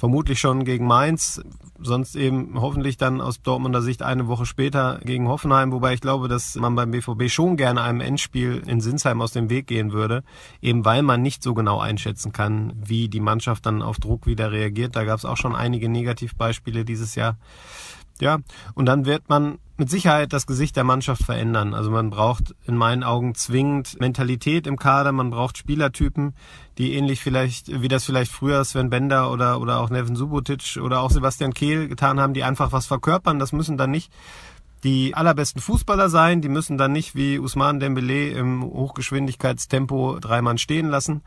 vermutlich 0.00 0.40
schon 0.40 0.64
gegen 0.64 0.86
Mainz, 0.86 1.42
sonst 1.78 2.16
eben 2.16 2.58
hoffentlich 2.58 2.96
dann 2.96 3.20
aus 3.20 3.42
Dortmunder 3.42 3.82
Sicht 3.82 4.02
eine 4.02 4.28
Woche 4.28 4.46
später 4.46 4.98
gegen 5.04 5.28
Hoffenheim, 5.28 5.72
wobei 5.72 5.92
ich 5.92 6.00
glaube, 6.00 6.26
dass 6.26 6.54
man 6.54 6.74
beim 6.74 6.90
BVB 6.90 7.28
schon 7.28 7.58
gerne 7.58 7.82
einem 7.82 8.00
Endspiel 8.00 8.62
in 8.66 8.80
Sinsheim 8.80 9.20
aus 9.20 9.32
dem 9.32 9.50
Weg 9.50 9.66
gehen 9.66 9.92
würde, 9.92 10.24
eben 10.62 10.86
weil 10.86 11.02
man 11.02 11.20
nicht 11.20 11.42
so 11.42 11.52
genau 11.52 11.80
einschätzen 11.80 12.32
kann, 12.32 12.72
wie 12.82 13.10
die 13.10 13.20
Mannschaft 13.20 13.66
dann 13.66 13.82
auf 13.82 13.98
Druck 13.98 14.26
wieder 14.26 14.50
reagiert. 14.50 14.96
Da 14.96 15.04
gab 15.04 15.18
es 15.18 15.26
auch 15.26 15.36
schon 15.36 15.54
einige 15.54 15.90
Negativbeispiele 15.90 16.86
dieses 16.86 17.14
Jahr. 17.14 17.36
Ja, 18.22 18.38
und 18.74 18.86
dann 18.86 19.04
wird 19.04 19.28
man 19.28 19.58
mit 19.80 19.88
Sicherheit 19.88 20.34
das 20.34 20.46
Gesicht 20.46 20.76
der 20.76 20.84
Mannschaft 20.84 21.24
verändern. 21.24 21.72
Also 21.72 21.90
man 21.90 22.10
braucht 22.10 22.54
in 22.66 22.76
meinen 22.76 23.02
Augen 23.02 23.34
zwingend 23.34 23.98
Mentalität 23.98 24.66
im 24.66 24.78
Kader, 24.78 25.10
man 25.10 25.30
braucht 25.30 25.56
Spielertypen, 25.56 26.34
die 26.76 26.92
ähnlich 26.92 27.20
vielleicht, 27.20 27.80
wie 27.80 27.88
das 27.88 28.04
vielleicht 28.04 28.30
früher 28.30 28.62
Sven 28.62 28.90
Bender 28.90 29.32
oder, 29.32 29.58
oder 29.58 29.80
auch 29.80 29.88
Neven 29.88 30.16
Subotic 30.16 30.78
oder 30.82 31.00
auch 31.00 31.10
Sebastian 31.10 31.54
Kehl 31.54 31.88
getan 31.88 32.20
haben, 32.20 32.34
die 32.34 32.44
einfach 32.44 32.72
was 32.72 32.86
verkörpern. 32.86 33.38
Das 33.38 33.52
müssen 33.52 33.78
dann 33.78 33.90
nicht 33.90 34.12
die 34.84 35.14
allerbesten 35.14 35.62
Fußballer 35.62 36.10
sein, 36.10 36.42
die 36.42 36.50
müssen 36.50 36.76
dann 36.76 36.92
nicht 36.92 37.14
wie 37.14 37.38
Usman 37.38 37.80
Dembele 37.80 38.32
im 38.32 38.62
Hochgeschwindigkeitstempo 38.62 40.18
dreimal 40.20 40.58
stehen 40.58 40.90
lassen 40.90 41.22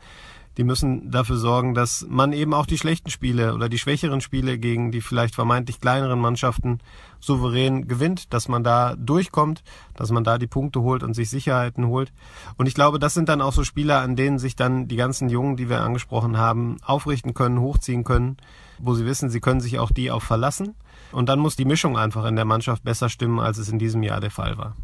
die 0.56 0.64
müssen 0.64 1.10
dafür 1.10 1.36
sorgen, 1.36 1.74
dass 1.74 2.06
man 2.08 2.32
eben 2.32 2.54
auch 2.54 2.66
die 2.66 2.78
schlechten 2.78 3.10
Spiele 3.10 3.54
oder 3.54 3.68
die 3.68 3.78
schwächeren 3.78 4.20
Spiele 4.20 4.58
gegen 4.58 4.90
die 4.90 5.00
vielleicht 5.00 5.34
vermeintlich 5.34 5.80
kleineren 5.80 6.20
Mannschaften 6.20 6.78
souverän 7.20 7.88
gewinnt, 7.88 8.32
dass 8.32 8.48
man 8.48 8.62
da 8.62 8.94
durchkommt, 8.96 9.62
dass 9.94 10.10
man 10.10 10.24
da 10.24 10.38
die 10.38 10.46
Punkte 10.46 10.82
holt 10.82 11.02
und 11.02 11.14
sich 11.14 11.30
Sicherheiten 11.30 11.86
holt. 11.86 12.12
Und 12.56 12.66
ich 12.66 12.74
glaube, 12.74 12.98
das 12.98 13.14
sind 13.14 13.28
dann 13.28 13.40
auch 13.40 13.52
so 13.52 13.64
Spieler, 13.64 14.00
an 14.00 14.16
denen 14.16 14.38
sich 14.38 14.56
dann 14.56 14.88
die 14.88 14.96
ganzen 14.96 15.28
Jungen, 15.28 15.56
die 15.56 15.68
wir 15.68 15.80
angesprochen 15.80 16.36
haben, 16.36 16.76
aufrichten 16.84 17.34
können, 17.34 17.60
hochziehen 17.60 18.04
können, 18.04 18.36
wo 18.78 18.94
sie 18.94 19.06
wissen, 19.06 19.30
sie 19.30 19.40
können 19.40 19.60
sich 19.60 19.78
auch 19.78 19.90
die 19.90 20.10
auch 20.10 20.22
verlassen. 20.22 20.74
Und 21.12 21.28
dann 21.28 21.38
muss 21.38 21.56
die 21.56 21.64
Mischung 21.64 21.96
einfach 21.96 22.24
in 22.26 22.36
der 22.36 22.44
Mannschaft 22.44 22.84
besser 22.84 23.08
stimmen, 23.08 23.40
als 23.40 23.58
es 23.58 23.68
in 23.68 23.78
diesem 23.78 24.02
Jahr 24.02 24.20
der 24.20 24.30
Fall 24.30 24.58
war. 24.58 24.74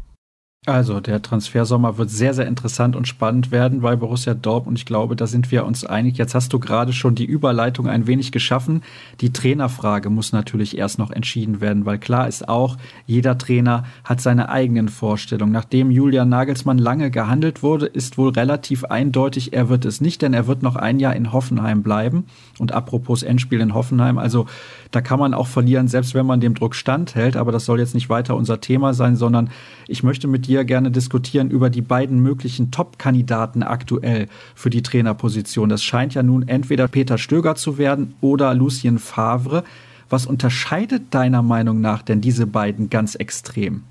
Also, 0.67 0.99
der 0.99 1.23
Transfersommer 1.23 1.97
wird 1.97 2.11
sehr, 2.11 2.35
sehr 2.35 2.45
interessant 2.45 2.95
und 2.95 3.07
spannend 3.07 3.49
werden 3.49 3.81
bei 3.81 3.95
Borussia 3.95 4.35
Dortmund. 4.35 4.77
Ich 4.77 4.85
glaube, 4.85 5.15
da 5.15 5.25
sind 5.25 5.49
wir 5.49 5.65
uns 5.65 5.83
einig. 5.83 6.19
Jetzt 6.19 6.35
hast 6.35 6.53
du 6.53 6.59
gerade 6.59 6.93
schon 6.93 7.15
die 7.15 7.25
Überleitung 7.25 7.87
ein 7.87 8.05
wenig 8.05 8.31
geschaffen. 8.31 8.83
Die 9.21 9.33
Trainerfrage 9.33 10.11
muss 10.11 10.33
natürlich 10.33 10.77
erst 10.77 10.99
noch 10.99 11.09
entschieden 11.09 11.61
werden, 11.61 11.87
weil 11.87 11.97
klar 11.97 12.27
ist 12.27 12.47
auch, 12.47 12.77
jeder 13.07 13.39
Trainer 13.39 13.85
hat 14.03 14.21
seine 14.21 14.49
eigenen 14.49 14.89
Vorstellungen. 14.89 15.51
Nachdem 15.51 15.89
Julian 15.89 16.29
Nagelsmann 16.29 16.77
lange 16.77 17.09
gehandelt 17.09 17.63
wurde, 17.63 17.87
ist 17.87 18.19
wohl 18.19 18.29
relativ 18.29 18.83
eindeutig, 18.83 19.53
er 19.53 19.67
wird 19.67 19.83
es 19.85 19.99
nicht, 19.99 20.21
denn 20.21 20.35
er 20.35 20.45
wird 20.45 20.61
noch 20.61 20.75
ein 20.75 20.99
Jahr 20.99 21.15
in 21.15 21.33
Hoffenheim 21.33 21.81
bleiben. 21.81 22.27
Und 22.59 22.71
apropos 22.71 23.23
Endspiel 23.23 23.61
in 23.61 23.73
Hoffenheim, 23.73 24.19
also 24.19 24.45
da 24.91 25.01
kann 25.01 25.17
man 25.17 25.33
auch 25.33 25.47
verlieren, 25.47 25.87
selbst 25.87 26.13
wenn 26.13 26.27
man 26.27 26.39
dem 26.39 26.53
Druck 26.53 26.75
standhält. 26.75 27.35
Aber 27.35 27.51
das 27.51 27.65
soll 27.65 27.79
jetzt 27.79 27.95
nicht 27.95 28.09
weiter 28.09 28.35
unser 28.35 28.61
Thema 28.61 28.93
sein, 28.93 29.15
sondern 29.15 29.49
ich 29.87 30.03
möchte 30.03 30.27
mit 30.27 30.45
dir 30.45 30.50
gerne 30.63 30.91
diskutieren 30.91 31.49
über 31.49 31.69
die 31.69 31.81
beiden 31.81 32.19
möglichen 32.19 32.71
Top-Kandidaten 32.71 33.63
aktuell 33.63 34.27
für 34.55 34.69
die 34.69 34.83
Trainerposition. 34.83 35.69
Das 35.69 35.83
scheint 35.83 36.13
ja 36.13 36.23
nun 36.23 36.47
entweder 36.47 36.87
Peter 36.87 37.17
Stöger 37.17 37.55
zu 37.55 37.77
werden 37.77 38.13
oder 38.21 38.53
Lucien 38.53 38.99
Favre. 38.99 39.63
Was 40.09 40.25
unterscheidet 40.25 41.13
deiner 41.13 41.41
Meinung 41.41 41.79
nach 41.79 42.01
denn 42.01 42.21
diese 42.21 42.45
beiden 42.45 42.89
ganz 42.89 43.15
extrem? 43.15 43.83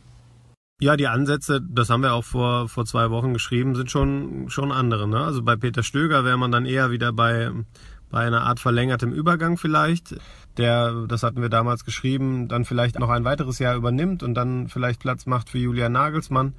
Ja, 0.83 0.97
die 0.97 1.09
Ansätze, 1.09 1.61
das 1.61 1.91
haben 1.91 2.03
wir 2.03 2.15
auch 2.15 2.25
vor, 2.25 2.69
vor 2.69 2.87
zwei 2.87 3.11
Wochen 3.11 3.35
geschrieben, 3.35 3.75
sind 3.75 3.91
schon, 3.91 4.49
schon 4.49 4.73
andere. 4.73 5.07
Ne? 5.07 5.19
Also 5.19 5.43
bei 5.43 5.57
Peter 5.57 5.83
Stöger 5.83 6.25
wäre 6.25 6.39
man 6.39 6.53
dann 6.53 6.65
eher 6.65 6.91
wieder 6.91 7.13
bei, 7.13 7.51
bei 8.11 8.21
einer 8.21 8.43
Art 8.43 8.61
verlängertem 8.61 9.13
Übergang 9.13 9.59
vielleicht 9.59 10.17
der, 10.57 11.07
das 11.07 11.23
hatten 11.23 11.43
wir 11.43 11.49
damals 11.49 11.85
geschrieben, 11.85 12.49
dann 12.49 12.65
vielleicht 12.65 12.99
noch 12.99 13.11
ein 13.11 13.25
weiteres 13.25 13.59
Jahr 13.59 13.77
übernimmt 13.77 14.23
und 14.23 14.35
dann 14.35 14.69
vielleicht 14.69 15.01
Platz 15.01 15.27
macht 15.27 15.49
für 15.49 15.59
Julian 15.59 15.93
Nagelsmann, 15.93 16.55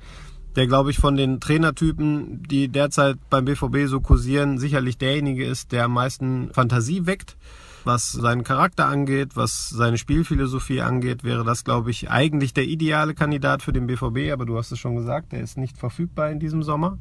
der, 0.55 0.67
glaube 0.67 0.91
ich, 0.91 0.97
von 0.97 1.15
den 1.15 1.39
Trainertypen, 1.39 2.43
die 2.43 2.67
derzeit 2.67 3.17
beim 3.29 3.45
BVB 3.45 3.87
so 3.87 4.01
kursieren, 4.01 4.57
sicherlich 4.57 4.97
derjenige 4.97 5.45
ist, 5.45 5.71
der 5.71 5.85
am 5.85 5.93
meisten 5.93 6.51
Fantasie 6.53 7.05
weckt. 7.05 7.37
Was 7.83 8.11
seinen 8.11 8.43
Charakter 8.43 8.85
angeht, 8.85 9.35
was 9.35 9.69
seine 9.69 9.97
Spielphilosophie 9.97 10.81
angeht, 10.81 11.23
wäre 11.23 11.43
das, 11.43 11.63
glaube 11.63 11.89
ich, 11.89 12.11
eigentlich 12.11 12.53
der 12.53 12.65
ideale 12.65 13.15
Kandidat 13.15 13.63
für 13.63 13.73
den 13.73 13.87
BVB. 13.87 14.31
Aber 14.31 14.45
du 14.45 14.57
hast 14.57 14.71
es 14.71 14.77
schon 14.77 14.95
gesagt, 14.95 15.31
der 15.31 15.41
ist 15.41 15.57
nicht 15.57 15.77
verfügbar 15.77 16.29
in 16.29 16.39
diesem 16.39 16.61
Sommer. 16.61 16.99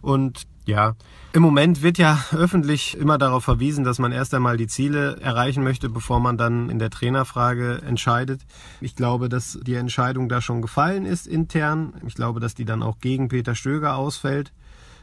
Und 0.00 0.46
ja, 0.66 0.94
im 1.32 1.42
Moment 1.42 1.82
wird 1.82 1.98
ja 1.98 2.18
öffentlich 2.32 2.96
immer 2.96 3.16
darauf 3.16 3.44
verwiesen, 3.44 3.84
dass 3.84 3.98
man 3.98 4.12
erst 4.12 4.34
einmal 4.34 4.56
die 4.56 4.66
Ziele 4.66 5.18
erreichen 5.20 5.64
möchte, 5.64 5.88
bevor 5.88 6.20
man 6.20 6.36
dann 6.36 6.68
in 6.68 6.78
der 6.78 6.90
Trainerfrage 6.90 7.82
entscheidet. 7.86 8.42
Ich 8.80 8.94
glaube, 8.94 9.28
dass 9.28 9.58
die 9.62 9.74
Entscheidung 9.74 10.28
da 10.28 10.40
schon 10.40 10.62
gefallen 10.62 11.06
ist 11.06 11.26
intern. 11.26 11.94
Ich 12.06 12.14
glaube, 12.14 12.40
dass 12.40 12.54
die 12.54 12.64
dann 12.64 12.82
auch 12.82 12.98
gegen 12.98 13.28
Peter 13.28 13.54
Stöger 13.54 13.96
ausfällt 13.96 14.52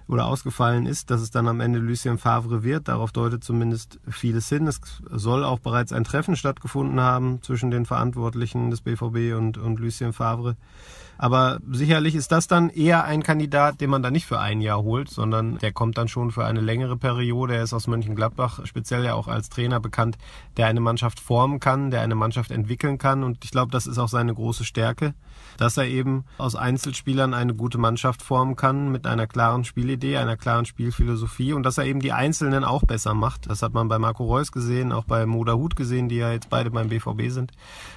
oder 0.07 0.25
ausgefallen 0.25 0.85
ist, 0.85 1.09
dass 1.09 1.21
es 1.21 1.31
dann 1.31 1.47
am 1.47 1.59
Ende 1.61 1.79
Lucien 1.79 2.17
Favre 2.17 2.63
wird. 2.63 2.87
Darauf 2.87 3.11
deutet 3.11 3.43
zumindest 3.43 3.99
vieles 4.07 4.49
hin. 4.49 4.67
Es 4.67 4.79
soll 5.09 5.43
auch 5.43 5.59
bereits 5.59 5.91
ein 5.91 6.03
Treffen 6.03 6.35
stattgefunden 6.35 6.99
haben 7.01 7.41
zwischen 7.41 7.71
den 7.71 7.85
Verantwortlichen 7.85 8.69
des 8.69 8.81
BVB 8.81 9.35
und, 9.35 9.57
und 9.57 9.79
Lucien 9.79 10.13
Favre. 10.13 10.57
Aber 11.17 11.59
sicherlich 11.71 12.15
ist 12.15 12.31
das 12.31 12.47
dann 12.47 12.69
eher 12.69 13.05
ein 13.05 13.23
Kandidat, 13.23 13.81
den 13.81 13.89
man 13.89 14.03
dann 14.03 14.13
nicht 14.13 14.25
für 14.25 14.39
ein 14.39 14.61
Jahr 14.61 14.83
holt, 14.83 15.09
sondern 15.09 15.57
der 15.59 15.71
kommt 15.71 15.97
dann 15.97 16.07
schon 16.07 16.31
für 16.31 16.45
eine 16.45 16.61
längere 16.61 16.97
Periode. 16.97 17.55
Er 17.55 17.63
ist 17.63 17.73
aus 17.73 17.87
Mönchengladbach 17.87 18.65
speziell 18.65 19.03
ja 19.05 19.13
auch 19.13 19.27
als 19.27 19.49
Trainer 19.49 19.79
bekannt, 19.79 20.17
der 20.57 20.67
eine 20.67 20.81
Mannschaft 20.81 21.19
formen 21.19 21.59
kann, 21.59 21.91
der 21.91 22.01
eine 22.01 22.15
Mannschaft 22.15 22.51
entwickeln 22.51 22.97
kann. 22.97 23.23
Und 23.23 23.45
ich 23.45 23.51
glaube, 23.51 23.71
das 23.71 23.87
ist 23.87 23.97
auch 23.97 24.09
seine 24.09 24.33
große 24.33 24.65
Stärke, 24.65 25.13
dass 25.57 25.77
er 25.77 25.85
eben 25.85 26.25
aus 26.37 26.55
Einzelspielern 26.55 27.33
eine 27.33 27.53
gute 27.53 27.77
Mannschaft 27.77 28.21
formen 28.21 28.55
kann 28.55 28.91
mit 28.91 29.07
einer 29.07 29.27
klaren 29.27 29.63
Spielidee, 29.63 30.17
einer 30.17 30.37
klaren 30.37 30.65
Spielphilosophie 30.65 31.53
und 31.53 31.63
dass 31.63 31.77
er 31.77 31.85
eben 31.85 32.01
die 32.01 32.11
Einzelnen 32.11 32.63
auch 32.63 32.83
besser 32.83 33.13
macht. 33.13 33.49
Das 33.49 33.61
hat 33.61 33.73
man 33.73 33.87
bei 33.87 33.99
Marco 33.99 34.25
Reus 34.25 34.51
gesehen, 34.51 34.91
auch 34.91 35.05
bei 35.05 35.25
Moda 35.25 35.53
Hut 35.53 35.75
gesehen, 35.75 36.09
die 36.09 36.17
ja 36.17 36.31
jetzt 36.31 36.49
beide 36.49 36.71
beim 36.71 36.89
BVB 36.89 37.29
sind. 37.29 37.51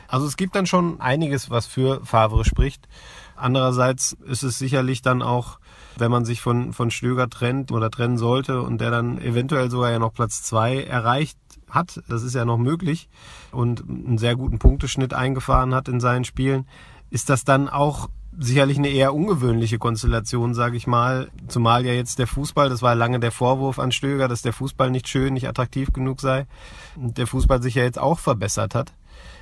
Also 0.09 0.27
es 0.27 0.37
gibt 0.37 0.55
dann 0.55 0.67
schon 0.67 1.01
einiges, 1.01 1.51
was 1.51 1.67
für 1.67 2.05
Favre 2.05 2.45
spricht. 2.45 2.89
Andererseits 3.37 4.17
ist 4.27 4.43
es 4.43 4.59
sicherlich 4.59 5.03
dann 5.03 5.23
auch, 5.23 5.59
wenn 5.97 6.11
man 6.11 6.25
sich 6.25 6.41
von, 6.41 6.73
von 6.73 6.91
Stöger 6.91 7.29
trennt 7.29 7.73
oder 7.73 7.91
trennen 7.91 8.19
sollte 8.19 8.63
und 8.63 8.81
der 8.81 8.91
dann 8.91 9.19
eventuell 9.21 9.71
sogar 9.71 9.91
ja 9.91 9.99
noch 9.99 10.13
Platz 10.13 10.43
zwei 10.43 10.83
erreicht 10.83 11.39
hat, 11.71 12.03
das 12.09 12.23
ist 12.23 12.35
ja 12.35 12.45
noch 12.45 12.59
möglich 12.59 13.09
und 13.53 13.85
einen 13.89 14.19
sehr 14.19 14.37
guten 14.37 14.59
Punkteschnitt 14.59 15.15
eingefahren 15.15 15.75
hat 15.75 15.89
in 15.89 16.01
seinen 16.01 16.25
Spielen, 16.25 16.67
ist 17.11 17.31
das 17.31 17.45
dann 17.45 17.69
auch 17.69 18.09
sicherlich 18.39 18.79
eine 18.79 18.89
eher 18.89 19.15
ungewöhnliche 19.15 19.79
Konstellation, 19.79 20.55
sage 20.55 20.77
ich 20.77 20.87
mal. 20.87 21.29
Zumal 21.49 21.85
ja 21.85 21.93
jetzt 21.93 22.19
der 22.19 22.27
Fußball, 22.27 22.69
das 22.69 22.83
war 22.83 22.95
lange 22.95 23.19
der 23.21 23.33
Vorwurf 23.33 23.79
an 23.79 23.93
Stöger, 23.93 24.29
dass 24.29 24.43
der 24.43 24.53
Fußball 24.53 24.91
nicht 24.91 25.09
schön, 25.09 25.35
nicht 25.35 25.49
attraktiv 25.49 25.93
genug 25.93 26.21
sei. 26.21 26.47
Und 26.97 27.19
der 27.19 27.27
Fußball 27.27 27.63
sich 27.63 27.75
ja 27.75 27.83
jetzt 27.83 27.99
auch 27.99 28.19
verbessert 28.19 28.75
hat. 28.75 28.93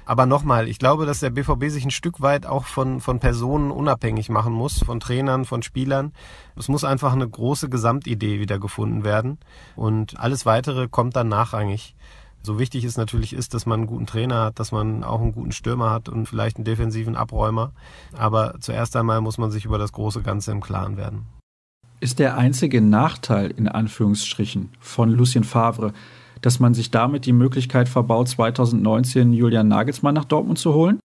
Aber 0.07 0.25
nochmal, 0.25 0.69
ich 0.69 0.79
glaube, 0.79 1.05
dass 1.05 1.19
der 1.19 1.31
BVB 1.31 1.65
sich 1.69 1.85
ein 1.85 1.91
Stück 1.91 2.21
weit 2.21 2.47
auch 2.47 2.65
von, 2.65 3.01
von 3.01 3.19
Personen 3.19 3.73
unabhängig 3.73 4.29
machen 4.29 4.53
muss, 4.53 4.79
von 4.79 5.01
Trainern, 5.01 5.45
von 5.45 5.63
Spielern. 5.65 6.13
Es 6.55 6.69
muss 6.69 6.85
einfach 6.85 7.13
eine 7.13 7.29
große 7.29 7.69
Gesamtidee 7.69 8.39
wieder 8.39 8.61
gefunden 8.61 9.03
werden. 9.03 9.39
Und 9.75 10.19
alles 10.21 10.47
weitere 10.47 10.87
kommt 10.87 11.17
dann 11.17 11.29
nachrangig. 11.29 11.97
So 12.41 12.61
wichtig 12.61 12.85
es 12.85 12.97
natürlich 12.97 13.33
ist, 13.33 13.53
dass 13.55 13.67
man 13.67 13.81
einen 13.81 13.87
guten 13.89 14.07
Trainer 14.07 14.45
hat, 14.45 14.61
dass 14.61 14.71
man 14.71 15.03
auch 15.03 15.21
einen 15.21 15.33
guten 15.33 15.51
Stürmer 15.51 15.91
hat 15.91 16.09
und 16.09 16.29
vielleicht 16.29 16.59
einen 16.59 16.65
defensiven 16.65 17.17
Abräumer. 17.17 17.73
Aber 18.17 18.55
zuerst 18.61 18.95
einmal 18.95 19.21
muss 19.21 19.39
man 19.39 19.51
sich 19.51 19.65
über 19.65 19.79
das 19.79 19.91
große 19.91 20.23
Ganze 20.23 20.53
im 20.53 20.61
Klaren 20.61 20.97
werden. 20.97 21.27
Ist 21.99 22.21
der 22.21 22.39
einzige 22.39 22.81
Nachteil 22.81 23.51
in 23.51 23.67
Anführungsstrichen 23.67 24.69
von 24.79 25.11
Lucien 25.11 25.43
Favre, 25.43 25.93
dass 26.47 26.61
man 26.61 26.75
sich 26.75 26.93
damit 26.93 27.27
die 27.27 27.33
Möglichkeit 27.33 27.89
verbaut, 27.89 28.29
2019 28.29 29.33
Julian 29.33 29.67
Nagelsmann 29.67 30.15
nach 30.15 30.25
Dortmund 30.25 30.61
zu 30.61 30.75
holen? 30.75 31.01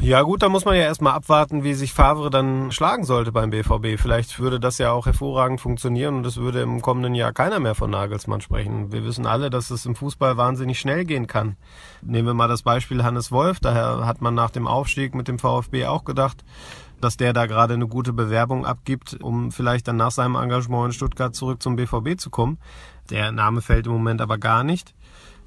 Ja 0.00 0.22
gut, 0.22 0.42
da 0.42 0.48
muss 0.48 0.64
man 0.64 0.74
ja 0.74 0.82
erstmal 0.82 1.12
abwarten, 1.12 1.62
wie 1.62 1.74
sich 1.74 1.92
Favre 1.92 2.28
dann 2.28 2.72
schlagen 2.72 3.04
sollte 3.04 3.30
beim 3.30 3.50
BVB. 3.50 4.00
Vielleicht 4.00 4.40
würde 4.40 4.58
das 4.58 4.78
ja 4.78 4.90
auch 4.90 5.06
hervorragend 5.06 5.60
funktionieren 5.60 6.16
und 6.16 6.26
es 6.26 6.38
würde 6.38 6.62
im 6.62 6.82
kommenden 6.82 7.14
Jahr 7.14 7.32
keiner 7.32 7.60
mehr 7.60 7.76
von 7.76 7.92
Nagelsmann 7.92 8.40
sprechen. 8.40 8.90
Wir 8.90 9.04
wissen 9.04 9.26
alle, 9.26 9.48
dass 9.48 9.70
es 9.70 9.86
im 9.86 9.94
Fußball 9.94 10.36
wahnsinnig 10.36 10.80
schnell 10.80 11.04
gehen 11.04 11.28
kann. 11.28 11.56
Nehmen 12.02 12.26
wir 12.26 12.34
mal 12.34 12.48
das 12.48 12.62
Beispiel 12.62 13.04
Hannes 13.04 13.30
Wolf. 13.30 13.60
Daher 13.60 14.06
hat 14.06 14.20
man 14.20 14.34
nach 14.34 14.50
dem 14.50 14.66
Aufstieg 14.66 15.14
mit 15.14 15.28
dem 15.28 15.38
VfB 15.38 15.86
auch 15.86 16.04
gedacht, 16.04 16.42
dass 17.00 17.16
der 17.16 17.32
da 17.32 17.46
gerade 17.46 17.74
eine 17.74 17.86
gute 17.86 18.12
Bewerbung 18.12 18.66
abgibt, 18.66 19.18
um 19.22 19.52
vielleicht 19.52 19.86
dann 19.86 19.96
nach 19.96 20.10
seinem 20.10 20.34
Engagement 20.34 20.86
in 20.86 20.92
Stuttgart 20.92 21.32
zurück 21.34 21.62
zum 21.62 21.76
BVB 21.76 22.18
zu 22.18 22.30
kommen. 22.30 22.58
Der 23.10 23.32
Name 23.32 23.60
fällt 23.60 23.86
im 23.86 23.92
Moment 23.92 24.20
aber 24.20 24.38
gar 24.38 24.64
nicht 24.64 24.94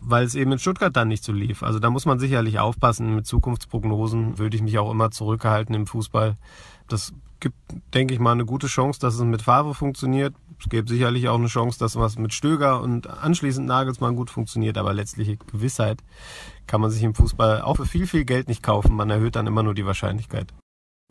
weil 0.01 0.25
es 0.25 0.35
eben 0.35 0.51
in 0.51 0.59
Stuttgart 0.59 0.95
dann 0.95 1.07
nicht 1.07 1.23
so 1.23 1.31
lief. 1.31 1.63
Also 1.63 1.79
da 1.79 1.89
muss 1.89 2.05
man 2.05 2.19
sicherlich 2.19 2.59
aufpassen. 2.59 3.15
Mit 3.15 3.27
Zukunftsprognosen 3.27 4.39
würde 4.39 4.55
ich 4.57 4.63
mich 4.63 4.79
auch 4.79 4.91
immer 4.91 5.11
zurückhalten 5.11 5.75
im 5.75 5.85
Fußball. 5.85 6.37
Das 6.87 7.13
gibt, 7.39 7.55
denke 7.93 8.13
ich 8.13 8.19
mal, 8.19 8.31
eine 8.31 8.45
gute 8.45 8.67
Chance, 8.67 8.99
dass 8.99 9.15
es 9.15 9.21
mit 9.21 9.43
Favre 9.43 9.75
funktioniert. 9.75 10.33
Es 10.59 10.69
gibt 10.69 10.89
sicherlich 10.89 11.29
auch 11.29 11.37
eine 11.37 11.47
Chance, 11.47 11.79
dass 11.79 11.95
was 11.95 12.17
mit 12.17 12.33
Stöger 12.33 12.81
und 12.81 13.07
anschließend 13.07 13.67
Nagelsmann 13.67 14.15
gut 14.15 14.29
funktioniert, 14.29 14.77
aber 14.77 14.93
letztliche 14.93 15.37
Gewissheit 15.37 16.03
kann 16.67 16.81
man 16.81 16.91
sich 16.91 17.01
im 17.03 17.15
Fußball 17.15 17.61
auch 17.61 17.77
für 17.77 17.85
viel, 17.85 18.05
viel 18.05 18.25
Geld 18.25 18.47
nicht 18.47 18.61
kaufen. 18.61 18.95
Man 18.95 19.09
erhöht 19.09 19.35
dann 19.35 19.47
immer 19.47 19.63
nur 19.63 19.73
die 19.73 19.85
Wahrscheinlichkeit. 19.85 20.53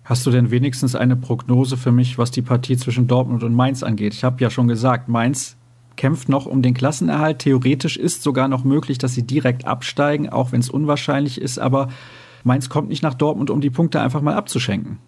Hast 0.05 0.25
du 0.25 0.31
denn 0.31 0.51
wenigstens 0.51 0.95
eine 0.95 1.17
Prognose 1.17 1.77
für 1.77 1.93
mich, 1.93 2.17
was 2.17 2.31
die 2.31 2.43
Partie 2.43 2.77
zwischen 2.77 3.07
Dortmund 3.07 3.43
und 3.45 3.55
Mainz 3.55 3.83
angeht? 3.83 4.15
Ich 4.15 4.25
habe 4.25 4.41
ja 4.41 4.51
schon 4.51 4.67
gesagt, 4.67 5.09
Mainz 5.09 5.57
kämpft 6.01 6.31
noch 6.31 6.47
um 6.47 6.63
den 6.63 6.73
Klassenerhalt. 6.73 7.41
Theoretisch 7.41 7.99
ist 7.99 8.23
sogar 8.23 8.49
noch 8.49 8.65
möglich, 8.65 8.97
dass 8.97 9.13
sie 9.13 9.27
direkt 9.27 9.67
absteigen, 9.67 10.31
auch 10.31 10.51
wenn 10.51 10.61
es 10.61 10.71
unwahrscheinlich 10.71 11.39
ist. 11.39 11.59
Aber 11.59 11.89
Mainz 12.43 12.71
kommt 12.71 12.89
nicht 12.89 13.03
nach 13.03 13.13
Dortmund, 13.13 13.51
um 13.51 13.61
die 13.61 13.69
Punkte 13.69 14.01
einfach 14.01 14.23
mal 14.23 14.35
abzuschenken. 14.35 14.99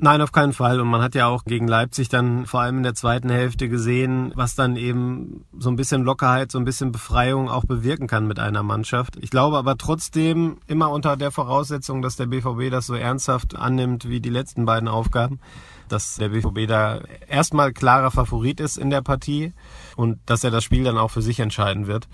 Nein, 0.00 0.22
auf 0.22 0.30
keinen 0.30 0.52
Fall. 0.52 0.78
Und 0.78 0.86
man 0.86 1.02
hat 1.02 1.16
ja 1.16 1.26
auch 1.26 1.42
gegen 1.42 1.66
Leipzig 1.66 2.08
dann 2.08 2.46
vor 2.46 2.60
allem 2.60 2.76
in 2.76 2.82
der 2.84 2.94
zweiten 2.94 3.30
Hälfte 3.30 3.68
gesehen, 3.68 4.30
was 4.36 4.54
dann 4.54 4.76
eben 4.76 5.44
so 5.58 5.70
ein 5.70 5.76
bisschen 5.76 6.04
Lockerheit, 6.04 6.52
so 6.52 6.58
ein 6.58 6.64
bisschen 6.64 6.92
Befreiung 6.92 7.48
auch 7.48 7.64
bewirken 7.64 8.06
kann 8.06 8.28
mit 8.28 8.38
einer 8.38 8.62
Mannschaft. 8.62 9.16
Ich 9.20 9.30
glaube 9.30 9.56
aber 9.58 9.76
trotzdem 9.76 10.58
immer 10.68 10.92
unter 10.92 11.16
der 11.16 11.32
Voraussetzung, 11.32 12.00
dass 12.00 12.14
der 12.14 12.26
BVB 12.26 12.70
das 12.70 12.86
so 12.86 12.94
ernsthaft 12.94 13.56
annimmt 13.56 14.08
wie 14.08 14.20
die 14.20 14.30
letzten 14.30 14.66
beiden 14.66 14.88
Aufgaben, 14.88 15.40
dass 15.88 16.14
der 16.14 16.28
BVB 16.28 16.68
da 16.68 17.00
erstmal 17.26 17.72
klarer 17.72 18.12
Favorit 18.12 18.60
ist 18.60 18.78
in 18.78 18.90
der 18.90 19.02
Partie 19.02 19.52
und 19.98 20.20
dass 20.26 20.44
er 20.44 20.52
das 20.52 20.62
Spiel 20.62 20.84
dann 20.84 20.96
auch 20.96 21.10
für 21.10 21.22
sich 21.22 21.40
entscheiden 21.40 21.88
wird 21.88 22.06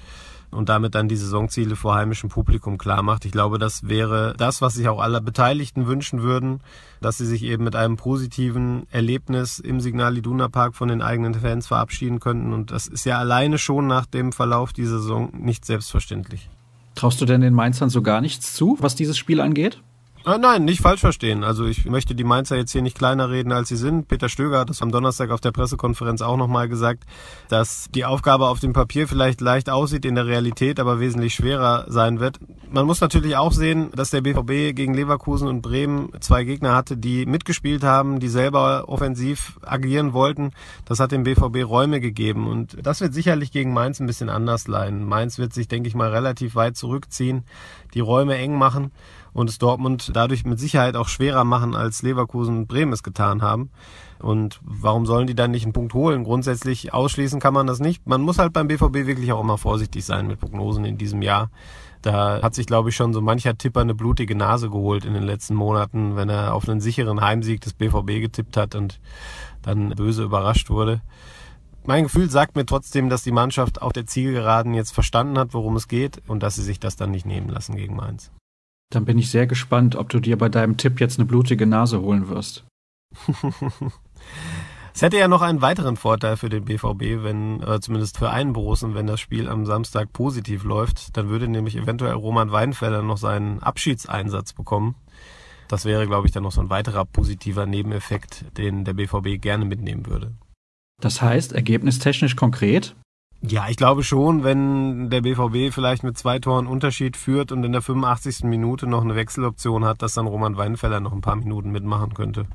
und 0.51 0.71
damit 0.71 0.95
dann 0.95 1.07
die 1.07 1.17
Saisonziele 1.17 1.77
vor 1.77 1.95
heimischem 1.95 2.31
Publikum 2.31 2.79
klar 2.79 3.03
macht. 3.03 3.27
Ich 3.27 3.33
glaube, 3.33 3.59
das 3.59 3.87
wäre 3.87 4.33
das, 4.39 4.63
was 4.63 4.75
sich 4.75 4.89
auch 4.89 5.01
alle 5.01 5.21
Beteiligten 5.21 5.87
wünschen 5.87 6.23
würden, 6.23 6.61
dass 7.03 7.19
sie 7.19 7.27
sich 7.27 7.43
eben 7.43 7.63
mit 7.63 7.77
einem 7.77 7.97
positiven 7.97 8.87
Erlebnis 8.91 9.59
im 9.59 9.81
Signal 9.81 10.17
Iduna 10.17 10.49
Park 10.49 10.77
von 10.77 10.89
den 10.89 11.03
eigenen 11.03 11.35
Fans 11.35 11.67
verabschieden 11.67 12.21
könnten. 12.21 12.55
Und 12.55 12.71
das 12.71 12.87
ist 12.87 13.05
ja 13.05 13.19
alleine 13.19 13.59
schon 13.59 13.87
nach 13.87 14.07
dem 14.07 14.33
Verlauf 14.33 14.73
dieser 14.73 15.01
Saison 15.01 15.31
nicht 15.35 15.67
selbstverständlich. 15.67 16.49
Traust 16.95 17.21
du 17.21 17.27
denn 17.27 17.43
den 17.43 17.53
Mainzern 17.53 17.91
so 17.91 18.01
gar 18.01 18.23
nichts 18.23 18.55
zu, 18.55 18.79
was 18.81 18.95
dieses 18.95 19.19
Spiel 19.19 19.43
angeht? 19.43 19.83
Ah, 20.27 20.39
nein, 20.39 20.65
nicht 20.65 20.81
falsch 20.81 21.03
verstehen. 21.03 21.45
Also 21.45 21.67
ich 21.67 21.85
möchte 21.85 22.15
die 22.15 22.25
Mainzer 22.25 22.57
jetzt 22.57 22.73
hier 22.73 22.81
nicht 22.81 22.97
kleiner 22.97 23.29
reden, 23.29 23.53
als 23.53 23.69
sie 23.69 23.77
sind. 23.77 24.09
Peter 24.09 24.31
Stöger 24.31 24.61
hat 24.61 24.71
das 24.71 24.81
am 24.81 24.91
Donnerstag 24.91 25.29
auf 25.29 25.43
der 25.43 25.53
Pressekonferenz 25.53 26.23
auch 26.23 26.39
nochmal 26.39 26.67
gesagt, 26.67 27.05
dass 27.51 27.89
die 27.95 28.07
Aufgabe 28.07 28.49
auf 28.49 28.59
dem 28.59 28.73
Papier 28.73 29.07
vielleicht 29.07 29.43
leicht 29.43 29.69
aussieht, 29.69 30.07
in 30.07 30.15
der 30.15 30.27
Realität 30.27 30.81
aber 30.81 30.99
wesentlich 30.99 31.35
schwerer 31.35 31.85
sein 31.89 32.21
wird. 32.21 32.41
Man 32.71 32.87
muss 32.87 33.03
natürlich 33.03 33.37
auch 33.37 33.53
sehen, 33.53 33.91
dass 33.95 34.09
der 34.09 34.23
BVB 34.23 34.75
gegen 34.75 34.95
Leverkusen 34.95 35.47
und 35.47 35.61
Bremen 35.61 36.09
zwei 36.21 36.45
Gegner 36.45 36.75
hatte, 36.75 36.97
die 36.97 37.27
mitgespielt 37.27 37.85
haben, 37.85 38.19
die 38.19 38.29
selber 38.29 38.89
offensiv 38.89 39.61
agieren 39.61 40.15
wollten. 40.15 40.53
Das 40.87 41.01
hat 41.01 41.13
dem 41.13 41.25
BVB 41.25 41.69
Räume 41.69 42.01
gegeben 42.01 42.47
und 42.47 42.79
das 42.83 43.03
wird 43.03 43.13
sicherlich 43.13 43.53
gegen 43.53 43.75
Mainz 43.75 44.01
ein 44.01 44.07
bisschen 44.07 44.31
anders 44.31 44.69
leiden. 44.69 45.05
Mainz 45.05 45.37
wird 45.37 45.53
sich, 45.53 45.69
denke 45.69 45.87
ich 45.91 45.95
mal, 45.95 46.09
relativ 46.09 46.55
weit 46.55 46.79
zurückziehen, 46.79 47.45
die 47.93 48.01
Räume 48.01 48.39
eng 48.39 48.57
machen 48.57 48.91
und 49.35 49.51
es 49.51 49.59
Dortmund 49.59 50.13
dadurch 50.15 50.45
mit 50.45 50.59
Sicherheit 50.59 50.97
auch 50.97 51.09
schwerer 51.09 51.45
machen, 51.45 51.75
als 51.75 52.03
Leverkusen 52.03 52.57
und 52.57 52.69
Bremen 52.69 52.93
es 52.93 53.03
getan 53.03 53.43
haben. 53.43 53.71
Und 54.21 54.61
warum 54.63 55.05
sollen 55.05 55.27
die 55.27 55.35
dann 55.35 55.51
nicht 55.51 55.65
einen 55.65 55.75
Punkt 55.75 55.93
holen? 55.93 56.25
Grundsätzlich 56.25 56.95
ausschließen 56.95 57.41
kann 57.41 57.53
man 57.53 57.67
das 57.67 57.81
nicht. 57.81 58.07
Man 58.07 58.23
muss 58.23 58.39
halt 58.39 58.55
beim 58.55 58.69
BVB 58.69 59.07
wirklich 59.07 59.33
auch 59.33 59.41
immer 59.41 59.59
vorsichtig 59.59 60.05
sein 60.05 60.29
mit 60.29 60.41
Prognosen 60.41 60.85
in 60.85 60.97
diesem 60.97 61.21
Jahr. 61.21 61.51
Da 62.01 62.41
hat 62.43 62.55
sich, 62.55 62.67
glaube 62.67 62.91
ich, 62.91 62.97
schon 62.97 63.13
so 63.13 63.21
mancher 63.21 63.59
Tipper 63.59 63.81
eine 63.81 63.95
blutige 63.95 64.37
Nase 64.37 64.71
geholt 64.71 65.05
in 65.05 65.15
den 65.15 65.25
letzten 65.25 65.55
Monaten, 65.55 66.17
wenn 66.17 66.29
er 66.29 66.55
auf 66.55 66.69
einen 66.69 66.81
sicheren 66.81 67.21
Heimsieg 67.21 67.61
des 67.61 67.75
BVB 67.75 68.21
getippt 68.21 68.57
hat 68.57 68.75
und 68.75 69.01
dann 69.63 69.91
böse 69.91 70.23
überrascht 70.23 70.71
wurde. 70.71 71.03
Mein 71.87 72.05
Gefühl 72.05 72.31
sagt 72.31 72.57
mir 72.57 72.65
trotzdem, 72.65 73.11
dass 73.11 73.25
die 73.25 73.33
Mannschaft 73.33 73.83
auf 73.83 73.93
der 73.93 74.07
Zielgeraden 74.07 74.75
jetzt 74.75 74.93
verstanden 74.93 75.39
hat, 75.39 75.55
worum 75.55 75.77
es 75.77 75.89
geht 75.89 76.23
und 76.29 76.43
dass 76.43 76.55
sie 76.55 76.63
sich 76.63 76.79
das 76.79 76.97
dann 76.97 77.11
nicht 77.11 77.27
nehmen 77.27 77.49
lassen 77.49 77.75
gegen 77.75 77.97
Mainz. 77.97 78.31
Dann 78.95 79.05
bin 79.05 79.19
ich 79.19 79.31
sehr 79.31 79.47
gespannt, 79.47 79.97
ob 79.97 80.09
du 80.09 80.21
dir 80.21 80.39
bei 80.39 80.49
deinem 80.49 80.77
Tipp 80.77 81.01
jetzt 81.01 81.19
eine 81.19 81.27
blutige 81.27 81.67
Nase 81.67 82.01
holen 82.01 82.29
wirst. 82.29 82.65
es 84.95 85.03
hätte 85.03 85.19
ja 85.19 85.27
noch 85.27 85.43
einen 85.43 85.63
weiteren 85.63 85.97
Vorteil 85.97 86.37
für 86.37 86.49
den 86.49 86.65
BVB, 86.65 87.25
wenn, 87.25 87.61
äh, 87.63 87.81
zumindest 87.81 88.19
für 88.19 88.31
einen 88.31 88.53
Borussen, 88.53 88.95
wenn 88.95 89.09
das 89.09 89.19
Spiel 89.19 89.49
am 89.49 89.67
Samstag 89.67 90.13
positiv 90.13 90.63
läuft. 90.63 91.17
Dann 91.17 91.29
würde 91.29 91.49
nämlich 91.49 91.77
eventuell 91.77 92.15
Roman 92.15 92.53
Weinfeller 92.53 93.03
noch 93.03 93.17
seinen 93.17 93.61
Abschiedseinsatz 93.63 94.53
bekommen. 94.53 94.95
Das 95.67 95.85
wäre, 95.85 96.07
glaube 96.07 96.29
ich, 96.29 96.33
dann 96.33 96.45
noch 96.45 96.53
so 96.53 96.61
ein 96.61 96.71
weiterer 96.71 97.05
positiver 97.05 97.67
Nebeneffekt, 97.67 98.45
den 98.59 98.85
der 98.85 98.93
BVB 98.93 99.41
gerne 99.41 99.65
mitnehmen 99.65 100.07
würde. 100.07 100.35
Das 101.01 101.21
heißt, 101.21 101.53
ergebnistechnisch 101.53 102.37
konkret? 102.37 102.95
Ja, 103.47 103.69
ich 103.69 103.77
glaube 103.77 104.03
schon, 104.03 104.43
wenn 104.43 105.11
der 105.11 105.21
BVB 105.21 105.73
vielleicht 105.73 106.03
mit 106.03 106.17
zwei 106.17 106.39
Toren 106.39 106.67
Unterschied 106.67 107.15
führt 107.15 107.53
und 107.53 107.63
in 107.63 107.73
der 107.73 107.83
85. 107.83 108.45
Minute 108.45 108.87
noch 108.87 109.03
eine 109.03 109.17
Wechseloption 109.17 109.85
hat, 109.85 110.01
dass 110.01 110.15
dann 110.15 110.27
Roman 110.27 110.57
Weinfeller 110.57 111.01
noch 111.01 111.13
ein 111.13 111.21
paar 111.21 111.37
Minuten 111.37 111.71
mitmachen 111.71 112.15
könnte. 112.15 112.47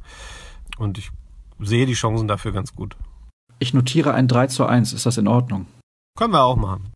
Und 0.79 0.97
ich 0.97 1.11
sehe 1.59 1.85
die 1.85 1.93
Chancen 1.93 2.27
dafür 2.27 2.53
ganz 2.53 2.73
gut. 2.73 2.95
Ich 3.59 3.73
notiere 3.73 4.15
ein 4.15 4.27
3 4.27 4.47
zu 4.47 4.65
1. 4.65 4.93
Ist 4.93 5.05
das 5.05 5.17
in 5.17 5.27
Ordnung? 5.27 5.67
Können 6.17 6.33
wir 6.33 6.43
auch 6.43 6.55
machen. 6.55 6.91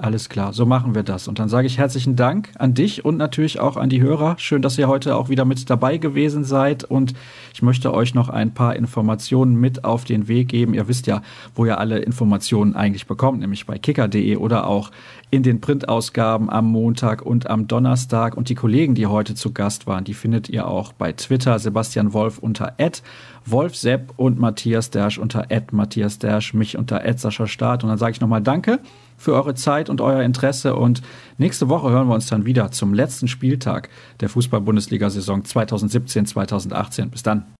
Alles 0.00 0.30
klar, 0.30 0.54
so 0.54 0.64
machen 0.64 0.94
wir 0.94 1.02
das. 1.02 1.28
Und 1.28 1.38
dann 1.38 1.50
sage 1.50 1.66
ich 1.66 1.76
herzlichen 1.76 2.16
Dank 2.16 2.52
an 2.58 2.72
dich 2.72 3.04
und 3.04 3.18
natürlich 3.18 3.60
auch 3.60 3.76
an 3.76 3.90
die 3.90 4.00
Hörer. 4.00 4.36
Schön, 4.38 4.62
dass 4.62 4.78
ihr 4.78 4.88
heute 4.88 5.14
auch 5.14 5.28
wieder 5.28 5.44
mit 5.44 5.68
dabei 5.68 5.98
gewesen 5.98 6.42
seid. 6.42 6.84
Und 6.84 7.12
ich 7.52 7.60
möchte 7.60 7.92
euch 7.92 8.14
noch 8.14 8.30
ein 8.30 8.54
paar 8.54 8.76
Informationen 8.76 9.56
mit 9.56 9.84
auf 9.84 10.04
den 10.04 10.26
Weg 10.26 10.48
geben. 10.48 10.72
Ihr 10.72 10.88
wisst 10.88 11.06
ja, 11.06 11.20
wo 11.54 11.66
ihr 11.66 11.76
alle 11.76 11.98
Informationen 11.98 12.74
eigentlich 12.76 13.06
bekommt, 13.06 13.40
nämlich 13.40 13.66
bei 13.66 13.76
kicker.de 13.76 14.36
oder 14.36 14.66
auch 14.66 14.90
in 15.30 15.42
den 15.42 15.60
Printausgaben 15.60 16.48
am 16.48 16.64
Montag 16.68 17.20
und 17.20 17.50
am 17.50 17.68
Donnerstag. 17.68 18.38
Und 18.38 18.48
die 18.48 18.54
Kollegen, 18.54 18.94
die 18.94 19.06
heute 19.06 19.34
zu 19.34 19.52
Gast 19.52 19.86
waren, 19.86 20.04
die 20.04 20.14
findet 20.14 20.48
ihr 20.48 20.66
auch 20.66 20.94
bei 20.94 21.12
Twitter. 21.12 21.58
Sebastian 21.58 22.14
Wolf 22.14 22.38
unter 22.38 22.72
Ed, 22.78 23.02
Wolf 23.44 23.76
Sepp 23.76 24.14
und 24.16 24.38
Matthias 24.40 24.88
Dersch 24.88 25.18
unter 25.18 25.46
Matthias 25.72 26.18
Dersch, 26.18 26.54
mich 26.54 26.78
unter 26.78 27.02
Sascha 27.18 27.46
Start. 27.46 27.84
Und 27.84 27.90
dann 27.90 27.98
sage 27.98 28.12
ich 28.12 28.20
nochmal 28.22 28.40
Danke 28.40 28.80
für 29.20 29.34
eure 29.34 29.54
Zeit 29.54 29.90
und 29.90 30.00
euer 30.00 30.22
Interesse. 30.22 30.74
Und 30.74 31.02
nächste 31.36 31.68
Woche 31.68 31.90
hören 31.90 32.08
wir 32.08 32.14
uns 32.14 32.26
dann 32.26 32.46
wieder 32.46 32.72
zum 32.72 32.94
letzten 32.94 33.28
Spieltag 33.28 33.90
der 34.20 34.30
Fußball-Bundesliga-Saison 34.30 35.42
2017-2018. 35.42 37.10
Bis 37.10 37.22
dann. 37.22 37.44